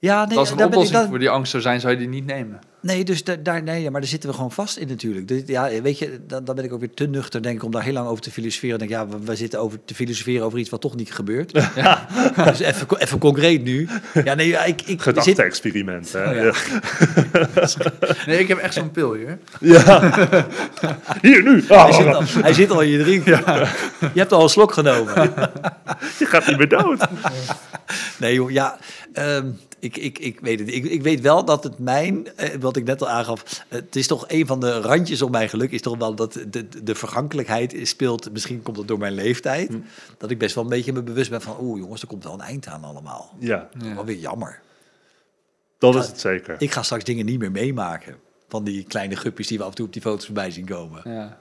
[0.00, 1.92] Ja, nee, als een daar ben ik, oplossing daar- voor die angst zou zijn, zou
[1.92, 2.58] je die niet nemen.
[2.80, 5.28] nee, dus daar, daar, nee, maar daar zitten we gewoon vast in natuurlijk.
[5.28, 7.70] Dus, ja, weet je, dan, dan ben ik ook weer te nuchter denk ik, om
[7.70, 8.78] daar heel lang over te filosoferen.
[8.78, 11.12] Dan denk ik, ja, we, we zitten over te filosoferen over iets wat toch niet
[11.14, 11.52] gebeurt.
[11.52, 13.88] dus even, even concreet nu.
[14.24, 16.12] Ja, nee, ja, ik, ik zit, Gedachte-experiment.
[16.12, 16.28] hè?
[16.28, 16.42] Oh, ja.
[16.44, 16.52] ja.
[18.26, 19.38] Nee, ik heb echt zo'n pil hier.
[19.60, 20.10] Ja.
[21.22, 21.64] Hier nu.
[21.68, 23.24] hij, Ah, zit al, hij zit al in je drink.
[23.24, 25.14] Je hebt al een slok genomen.
[26.18, 27.06] je gaat niet meer dood.
[28.18, 28.78] Nee, joh, ja.
[29.12, 29.46] ehm,
[29.80, 30.68] ik, ik, ik weet het.
[30.68, 34.06] Ik, ik weet wel dat het mijn, eh, wat ik net al aangaf, het is
[34.06, 37.74] toch een van de randjes op mijn geluk, is toch wel dat de, de, vergankelijkheid
[37.82, 38.32] speelt.
[38.32, 39.70] Misschien komt het door mijn leeftijd.
[40.18, 42.32] Dat ik best wel een beetje me bewust ben van, oeh jongens, er komt wel
[42.32, 43.34] een eind aan allemaal.
[43.38, 43.94] Ja, Ja.
[43.94, 44.60] Wel weer jammer.
[45.78, 46.54] dat is het zeker.
[46.58, 48.16] Ik ga straks dingen niet meer meemaken.
[48.48, 51.00] Van die kleine guppies die we af en toe op die foto's voorbij zien komen.
[51.04, 51.38] Ja.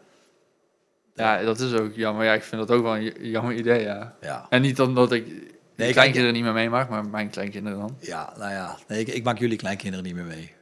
[1.16, 2.26] ja, dat is ook jammer.
[2.26, 4.16] Ja, ik vind dat ook wel een jammer idee, ja.
[4.22, 7.98] Ja, En niet omdat ik Nee, kleinkinderen niet meer meemaak, maar mijn kleinkinderen dan.
[8.00, 8.78] ja nou ja.
[8.88, 10.54] Nee, ik, ik maak jullie kleinkinderen niet meer mee.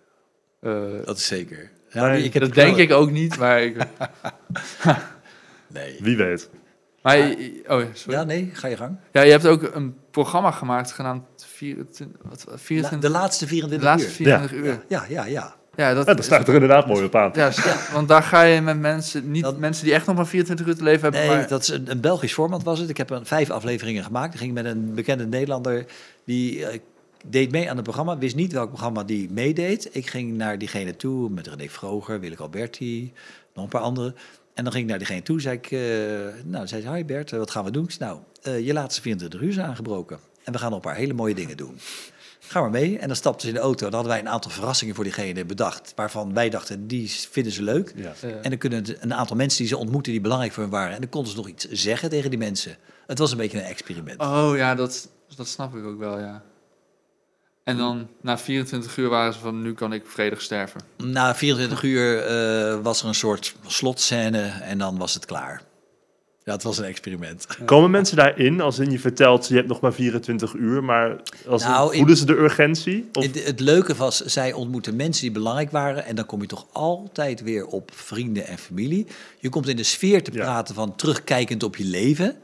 [0.60, 1.72] Eh, Dat is zeker.
[1.94, 3.76] Nee, ik heb dat denk ik ook niet, maar ik...
[5.68, 5.98] Nee.
[6.02, 6.50] Wie weet.
[7.02, 7.18] Maar,
[7.68, 8.18] oh, sorry.
[8.18, 8.98] Ja, nee, ga je gang.
[9.12, 13.50] Ja, je hebt ook een programma gemaakt genaamd 24, wat, La- 24, de laatste de
[13.50, 14.16] 24 laatste uur.
[14.16, 14.86] 24 uur.
[14.88, 15.26] Ja, ja, ja.
[15.26, 17.32] Ja, dat, Ja, dat staat er inderdaad mooi op aan.
[17.34, 17.52] ja,
[17.94, 20.76] want daar ga je met mensen, niet Dat- mensen die echt nog maar 24 uur
[20.76, 21.48] te leven hebben, Nee, maar...
[21.48, 22.90] dat is een, een Belgisch format was het.
[22.90, 24.34] Ik heb een, vijf afleveringen gemaakt.
[24.34, 25.86] Ik ging met een bekende Nederlander
[26.26, 26.80] die eh,
[27.28, 28.18] deed mee aan het programma.
[28.18, 29.90] Wist niet welk programma die meedeed.
[29.92, 33.14] Ik ging naar diegene toe met René Vroger, Willeke Alberti,
[33.54, 34.16] nog een paar anderen.
[34.54, 35.80] En dan ging ik naar diegene toe, zei ik, eh,
[36.44, 37.84] nou, zei ze, hi Bert, eh, wat gaan we doen?
[37.84, 38.20] Ik zei, nou,
[38.58, 40.20] eh, je laatste 24 uur is aangebroken.
[40.44, 41.78] En we gaan nog een paar hele mooie dingen doen.
[42.48, 43.00] Ga maar mee.
[43.00, 43.84] En dan stapten ze in de auto.
[43.84, 45.94] Dan hadden wij een aantal verrassingen voor diegene bedacht.
[45.96, 47.94] Waarvan wij dachten, die vinden ze leuk.
[47.96, 48.14] Ja.
[48.42, 50.94] En dan kunnen een aantal mensen die ze ontmoeten die belangrijk voor hen waren.
[50.94, 52.78] En dan konden ze nog iets zeggen tegen die mensen.
[53.08, 54.22] Het was een beetje een experiment.
[54.22, 56.44] Oh ja, dat, dat snap ik ook wel, ja.
[57.64, 60.82] En dan na 24 uur waren ze van, nu kan ik vredig sterven.
[60.98, 65.62] Na 24 uur eh, was er een soort slotscène en dan was het klaar.
[66.46, 67.48] Ja, het was een experiment.
[67.66, 71.16] Komen mensen daarin als in je vertelt, je hebt nog maar 24 uur, maar
[71.48, 73.10] als Nou, in- voelen ze de urgentie?
[73.14, 76.06] Of, Het, het leuke was, zij ontmoeten mensen die belangrijk waren.
[76.06, 79.08] En dan kom je toch altijd weer op vrienden en familie.
[79.40, 80.42] Je komt in de sfeer te Ja.
[80.44, 82.36] praten van terugkijkend op je leven.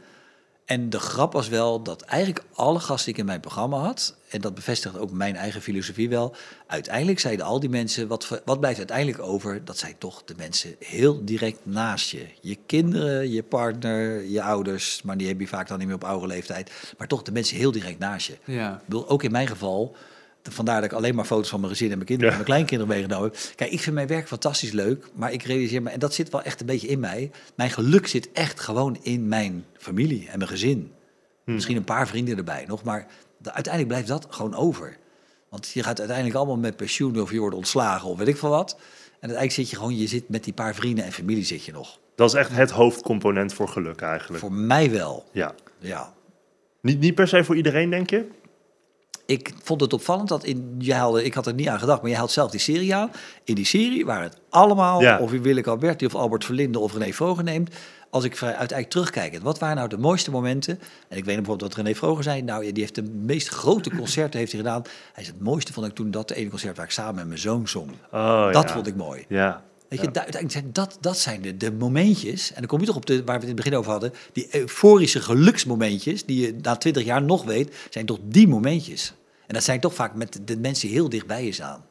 [0.72, 4.16] En de grap was wel dat eigenlijk alle gasten die ik in mijn programma had...
[4.30, 6.36] en dat bevestigt ook mijn eigen filosofie wel...
[6.68, 9.66] uiteindelijk zeiden al die mensen, wat, wat blijft uiteindelijk over?
[9.66, 12.26] Dat zijn toch de mensen heel direct naast je.
[12.42, 15.02] Je kinderen, je partner, je ouders...
[15.02, 16.72] maar die heb je vaak dan niet meer op oude leeftijd.
[16.98, 18.38] Maar toch de mensen heel direct naast je.
[18.44, 18.74] Ja.
[18.74, 19.96] Ik bedoel, ook in mijn geval,
[20.44, 22.40] vandaar dat ik alleen maar foto's van mijn gezin en mijn kinderen Ja.
[22.40, 23.56] en mijn kleinkinderen meegenomen heb.
[23.56, 26.42] Kijk, ik vind mijn werk fantastisch leuk, maar ik realiseer me, en dat zit wel
[26.42, 30.50] echt een beetje in mij, mijn geluk zit echt gewoon in mijn familie en mijn
[30.50, 30.92] gezin.
[31.46, 34.98] Misschien een paar vrienden erbij nog, maar de- uiteindelijk blijft dat gewoon over.
[35.50, 38.50] Want je gaat uiteindelijk allemaal met pensioen of je wordt ontslagen of weet ik veel
[38.50, 38.72] wat.
[38.74, 41.72] En uiteindelijk zit je gewoon, je zit met die paar vrienden en familie zit je
[41.72, 42.00] nog.
[42.16, 44.40] dat is echt het hoofdcomponent voor geluk eigenlijk.
[44.40, 45.54] Voor mij wel, Ja.
[45.80, 46.14] ja.
[46.82, 48.28] Niet, niet per se voor iedereen, denk je?
[49.32, 52.10] Ik vond het opvallend dat in, je haalde, ik had er niet aan gedacht, maar
[52.12, 53.12] je haalt zelf die serie aan.
[53.44, 55.20] In die serie waren het allemaal, Ja.
[55.20, 57.76] of je Willeke Alberti of Albert Verlinde of René Vroger neemt.
[58.10, 60.80] Als ik vrij uiteindelijk terugkijk, wat waren nou de mooiste momenten?
[61.08, 64.40] En ik weet bijvoorbeeld wat René Vroger zei, nou die heeft de meest grote concerten
[64.40, 64.82] heeft hij gedaan.
[65.14, 67.28] Hij zei, het mooiste vond ik toen dat de ene concert waar ik samen met
[67.28, 67.90] mijn zoon zong.
[68.12, 68.74] Oh, dat ja.
[68.74, 69.26] vond ik mooi.
[69.28, 69.64] Ja.
[69.88, 70.26] Weet Ja.
[70.40, 72.50] je, zijn dat, dat zijn de, de momentjes.
[72.50, 74.14] En dan kom je toch op de, waar we het in het begin over hadden.
[74.34, 79.14] Die euforische geluksmomentjes, die je na twintig jaar nog weet, zijn toch die momentjes.
[79.52, 81.86] En dat zijn toch vaak met de mensen die heel dichtbij je staan.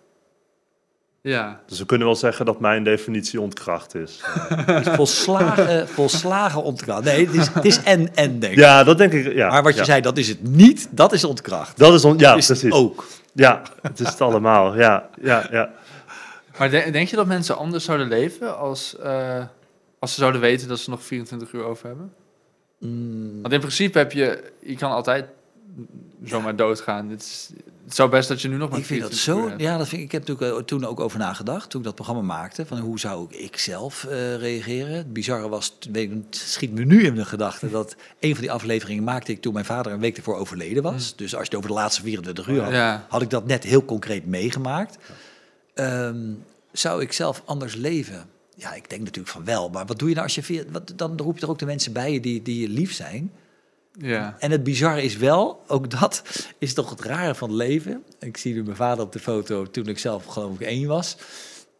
[1.20, 1.61] Ja.
[1.66, 4.20] Dus we kunnen wel zeggen dat mijn definitie ontkracht is.
[4.80, 7.04] Is volslagen, volslagen ontkracht.
[7.04, 8.58] Nee, het is, het is en, en, denk ik.
[8.58, 9.32] Ja, dat denk ik.
[9.32, 9.84] Ja, maar wat je ja.
[9.84, 11.78] zei, dat is het niet, dat is ontkracht.
[11.78, 12.78] Dat is on, ja, Dat is het precies.
[12.78, 13.06] ook.
[13.32, 14.76] Ja, het is het allemaal.
[14.78, 15.70] Ja, ja, ja.
[16.58, 19.44] Maar de- denk je dat mensen anders zouden leven als, eh,
[19.98, 22.12] als ze zouden weten dat ze nog 24 uur over hebben?
[22.78, 25.24] Mm, Want in principe heb je, je kan altijd
[26.24, 27.08] zomaar doodgaan.
[27.08, 27.50] Het, is,
[27.84, 29.48] het zou best dat je nu nog maar ik vind dat 24 uur zo.
[29.50, 29.62] hebt.
[29.62, 31.70] Ja, dat vind ik, ik heb natuurlijk eh, toen ook over nagedacht.
[31.70, 32.66] Toen ik dat programma maakte.
[32.66, 34.96] Van hoe zou ik zelf eh, reageren?
[34.96, 37.70] Het bizarre was, weet ik, schiet me nu in de gedachte.
[37.70, 41.16] dat een van die afleveringen maakte ik toen mijn vader een week ervoor overleden was.
[41.16, 43.06] Dus als je het over de laatste 24 uur had, Ja.
[43.08, 44.98] had ik dat net heel concreet meegemaakt.
[45.74, 46.16] Ehm,
[46.72, 48.24] zou ik zelf anders leven?
[48.56, 49.68] Ja, ik denk natuurlijk van wel.
[49.68, 50.64] Maar wat doe je nou als je...
[50.70, 53.32] Wat, dan roep je er ook de mensen bij je die, die je lief zijn.
[54.03, 54.36] Ja.
[54.38, 56.22] En het bizarre is wel, ook dat
[56.59, 58.05] is toch het rare van het leven.
[58.18, 61.16] Ik zie nu mijn vader op de foto toen ik zelf geloof ik één was.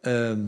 [0.01, 0.39] Ehm,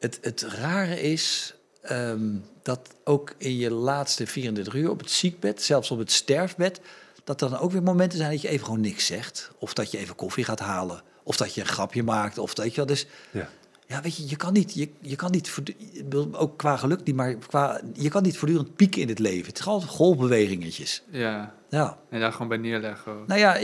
[0.00, 5.62] het, het rare is ehm, dat ook in je laatste 34 uur op het ziekbed,
[5.62, 6.80] zelfs op het sterfbed,
[7.24, 9.50] dat er dan ook weer momenten zijn dat je even gewoon niks zegt.
[9.58, 11.02] Of dat je even koffie gaat halen.
[11.22, 12.38] Of dat je een grapje maakt.
[12.38, 12.86] Of dat je wel.
[12.86, 13.48] Dus Ja.
[13.86, 15.52] Ja, weet je, je kan niet, je, je kan niet,
[16.32, 19.46] ook qua geluk niet, maar qua, je kan niet voortdurend pieken in het leven.
[19.46, 21.02] Het is gewoon golfbewegingetjes.
[21.10, 21.98] Ja, Ja.
[22.10, 23.12] en daar gewoon bij neerleggen.
[23.12, 23.26] ook.
[23.26, 23.54] Nou ja,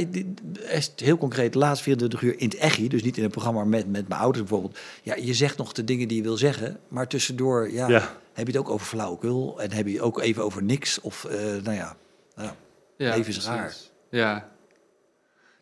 [0.68, 3.64] is heel concreet, de laatste 24 uur in het echi, dus niet in een programma
[3.64, 4.78] met, met mijn ouders bijvoorbeeld.
[5.02, 8.16] Ja, je zegt nog de dingen die je wil zeggen, maar tussendoor ja, Ja.
[8.32, 11.00] heb je het ook over flauwekul en heb je ook even over niks.
[11.00, 11.96] Of, eh, nou ja,
[12.36, 12.56] ja.
[12.96, 13.44] Ja, Leven is precies.
[13.46, 13.74] raar.
[14.10, 14.48] Ja.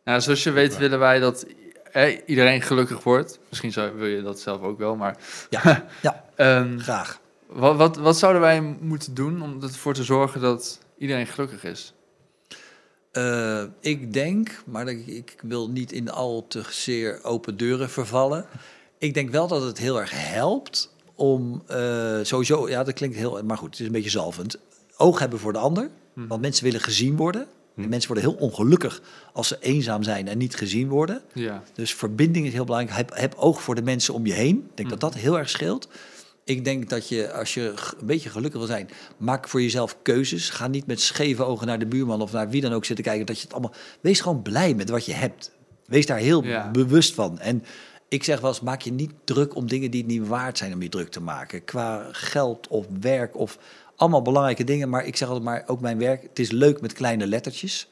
[0.04, 1.46] Nou, zoals je weet willen wij dat
[1.92, 3.38] eh, iedereen gelukkig wordt.
[3.48, 5.16] Misschien zou, wil je dat zelf ook wel, maar...
[5.50, 7.20] Ja, ja, Ehm, graag.
[7.46, 11.94] wat, wat, wat zouden wij moeten doen om ervoor te zorgen dat iedereen gelukkig is?
[13.12, 18.46] Eh, ik denk, maar ik, ik wil niet in al te zeer open deuren vervallen.
[18.98, 23.42] Ik denk wel dat het heel erg helpt om eh, sowieso, ja, dat klinkt heel,
[23.44, 24.58] maar goed, het is een beetje zalvend.
[24.96, 27.46] Oog hebben voor de ander, want mensen willen gezien worden.
[27.78, 29.00] En mensen worden heel ongelukkig
[29.32, 31.22] als ze eenzaam zijn en niet gezien worden.
[31.34, 31.62] Ja.
[31.74, 32.96] Dus verbinding is heel belangrijk.
[32.96, 34.56] Heb, heb oog voor de mensen om je heen.
[34.70, 35.88] Ik denk dat dat heel erg scheelt.
[36.44, 40.50] Ik denk dat je, als je een beetje gelukkig wil zijn, maak voor jezelf keuzes.
[40.50, 43.26] Ga niet met scheve ogen naar de buurman of naar wie dan ook zitten kijken.
[43.26, 43.72] Dat je het allemaal.
[44.00, 45.50] Wees gewoon blij met wat je hebt.
[45.86, 46.70] Wees daar heel Ja.
[46.70, 47.38] bewust van.
[47.38, 47.64] En
[48.08, 50.72] ik zeg wel eens, maak je niet druk om dingen die het niet waard zijn
[50.74, 51.64] om je druk te maken.
[51.64, 53.58] Qua geld of werk of
[53.98, 54.88] allemaal belangrijke dingen.
[54.88, 57.88] Maar ik zeg altijd maar, ook mijn werk, het is leuk met kleine lettertjes.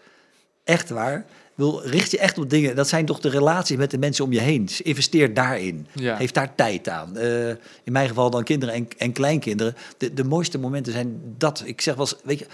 [0.65, 1.27] Echt waar.
[1.55, 2.77] Wil, richt je echt op dingen.
[2.77, 4.65] Dat zijn toch de relaties met de mensen om je heen.
[4.65, 5.87] Dus investeer daarin.
[5.93, 6.17] Ja.
[6.17, 7.17] Geef daar tijd aan.
[7.17, 9.77] Eh, in mijn geval dan kinderen en, en kleinkinderen.
[9.99, 11.63] De, de mooiste momenten zijn dat.
[11.65, 12.47] Ik zeg wel eens, weet je,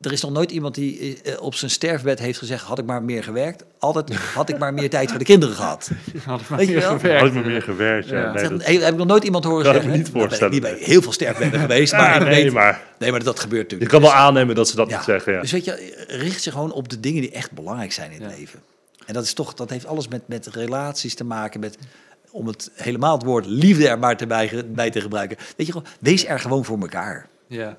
[0.00, 3.02] er is nog nooit iemand die eh, op zijn sterfbed heeft gezegd: had ik maar
[3.02, 3.64] meer gewerkt.
[3.78, 5.90] Altijd had ik maar meer tijd voor de kinderen gehad.
[6.26, 6.98] Hadden we Weet je meer wel?
[6.98, 7.18] gewerkt.
[7.20, 8.18] Had ik maar meer gewerkt, ja.
[8.18, 8.32] Ja.
[8.32, 9.90] Nee, Zeg, dat- heb heb ik nog nooit iemand horen Kan ik zeggen.
[9.98, 12.44] me niet ben ik voorstellen, niet bij heel veel sterfbedden geweest, maar Ja, ik nee,
[12.44, 13.90] weet- maar nee, maar dat gebeurt je natuurlijk.
[13.90, 14.96] kan wel Dus- aannemen dat ze dat Ja.
[14.96, 15.40] niet zeggen, ja.
[15.40, 18.30] Dus weet je, richt je gewoon op de dingen die echt belangrijk zijn in het
[18.30, 18.38] Ja.
[18.38, 18.60] leven.
[19.06, 21.78] En dat is toch, dat heeft alles met, met relaties te maken, met
[22.30, 25.36] om het helemaal het woord liefde er maar te bij, bij te gebruiken.
[25.56, 27.26] Weet je, gewoon, wees er gewoon voor elkaar.
[27.46, 27.78] Ja.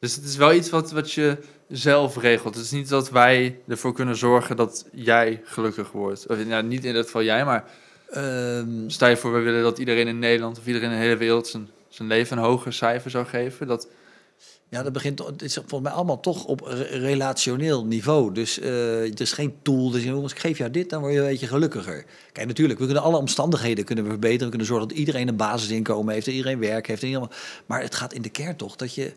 [0.00, 1.38] Dus het is wel iets wat, wat je
[1.68, 2.54] zelf regelt.
[2.54, 6.26] Het is niet dat wij ervoor kunnen zorgen dat jij gelukkig wordt.
[6.26, 7.70] Of, nou, niet in dat geval jij, maar
[8.10, 11.16] Ehm, stel je voor, we willen dat iedereen in Nederland of iedereen in de hele
[11.16, 13.66] wereld zijn, zijn leven een hoger cijfer zou geven.
[13.66, 13.88] Dat,
[14.68, 18.34] ja, dat begint, het is volgens mij allemaal toch op re- relationeel niveau.
[18.34, 19.90] Dus eh het is geen tool.
[19.90, 22.04] Dus jongens, ik geef jou dit, dan word je een beetje gelukkiger.
[22.32, 24.44] Kijk, natuurlijk, we kunnen alle omstandigheden kunnen we verbeteren.
[24.44, 27.02] We kunnen zorgen dat iedereen een basisinkomen heeft, dat iedereen werk heeft.
[27.02, 27.28] En
[27.66, 29.12] maar het gaat in de kern toch dat je...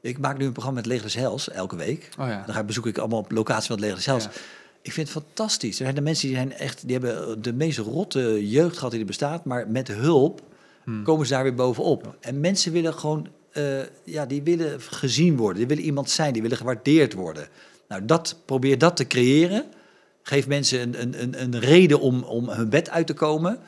[0.00, 2.08] Ik maak nu een programma met Leger des Hels elke week.
[2.18, 2.42] oh ja.
[2.46, 4.24] Dan ga, bezoek ik allemaal op locatie van het Hels.
[4.24, 4.30] Ja.
[4.82, 5.78] Ik vind het fantastisch.
[5.78, 9.00] Er zijn de mensen die zijn echt, die hebben de meest rotte jeugd gehad die
[9.00, 10.42] er bestaat, maar met hulp
[10.88, 11.02] Hmm.
[11.02, 12.16] komen ze daar weer bovenop.
[12.20, 13.64] En mensen willen gewoon, eh,
[14.04, 17.48] ja, die willen gezien worden, die willen iemand zijn, die willen gewaardeerd worden.
[17.88, 19.64] Nou, dat probeer dat te creëren.
[20.22, 23.58] Geef mensen een, een, een, een reden om, om hun bed uit te komen.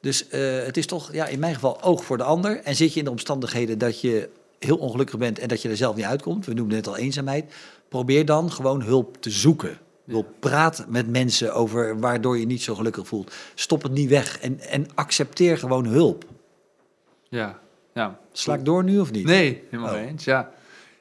[0.00, 2.60] Dus eh, het is toch, ja, in mijn geval oog voor de ander.
[2.62, 4.28] En zit je in de omstandigheden dat je
[4.58, 7.54] heel ongelukkig bent en dat je er zelf niet uitkomt, we noemden net al eenzaamheid,
[7.88, 9.78] probeer dan gewoon hulp te zoeken.
[10.04, 13.32] Wil praat met mensen over waardoor je niet zo gelukkig voelt.
[13.54, 16.24] Stop het niet weg en, en accepteer gewoon hulp.
[17.28, 17.58] Ja.
[17.94, 18.18] ja.
[18.32, 19.24] Sla ik door nu of niet?
[19.24, 20.00] Nee, helemaal Oh.
[20.00, 20.24] eens.
[20.24, 20.50] Ja.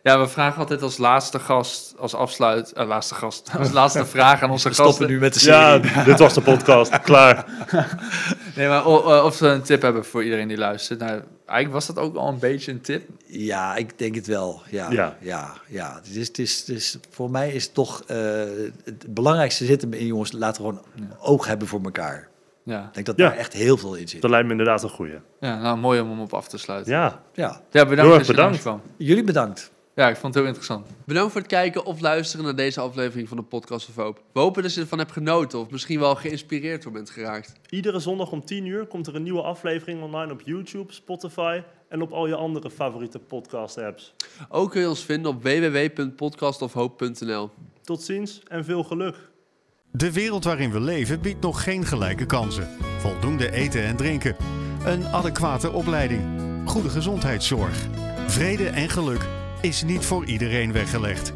[0.07, 4.41] Ja, we vragen altijd als laatste gast, als afsluit, eh, laatste gast, als laatste vraag
[4.41, 5.13] aan onze We stoppen gasten.
[5.15, 5.91] nu met de serie.
[5.91, 6.99] Ja, dit was de podcast.
[7.09, 7.45] Klaar.
[8.55, 8.85] Nee, maar
[9.25, 10.99] of ze een tip hebben voor iedereen die luistert.
[10.99, 11.11] Nou,
[11.45, 13.09] eigenlijk was dat ook al een beetje een tip.
[13.25, 14.61] Ja, ik denk het wel.
[14.69, 15.53] Ja, ja, Ja.
[15.67, 15.95] ja.
[16.03, 18.17] Het is, het is, het is, voor mij is toch eh,
[18.83, 20.31] het belangrijkste zitten in jongens.
[20.31, 20.83] Laten we gewoon
[21.21, 22.27] oog hebben voor elkaar.
[22.63, 23.27] Ja, Ik denk dat Ja.
[23.29, 24.21] daar echt heel veel in zit.
[24.21, 25.13] Dat lijkt me inderdaad een goeie.
[25.39, 26.91] ja nou, mooi om hem op af te sluiten.
[26.93, 28.63] Ja, Ja, Ja, bedankt Heel erg bedankt.
[28.97, 29.71] jullie bedankt.
[29.97, 30.87] Ja, ik vond het heel interessant.
[31.05, 34.23] Bedankt voor het kijken of luisteren naar deze aflevering van de Podcast of Hoop.
[34.33, 37.53] We hopen dat je ervan hebt genoten of misschien wel geïnspireerd door bent geraakt.
[37.69, 42.01] iedere zondag om 10 uur komt er een nieuwe aflevering online op YouTube, Spotify en
[42.01, 44.13] op al je andere favoriete podcast apps.
[44.49, 47.49] Ook kun je ons vinden op www.podcastofhoop.nl.
[47.81, 49.15] Tot ziens en veel geluk.
[49.91, 52.67] De wereld waarin we leven biedt nog geen gelijke kansen.
[52.97, 54.35] Voldoende eten en drinken.
[54.85, 56.21] Een adequate opleiding.
[56.65, 57.85] Goede gezondheidszorg.
[58.27, 59.27] Vrede en geluk
[59.61, 61.33] is niet voor iedereen weggelegd.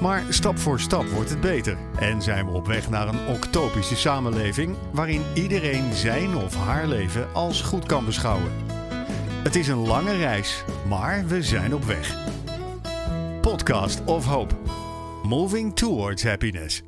[0.00, 1.76] Maar stap voor stap wordt het beter.
[1.98, 7.28] En zijn we op weg naar een octopische samenleving waarin iedereen zijn of haar leven
[7.32, 8.52] als goed kan beschouwen.
[9.42, 12.16] Het is een lange reis, maar we zijn op weg.
[13.40, 14.54] Podcast of Hope.
[15.22, 16.87] Moving towards happiness.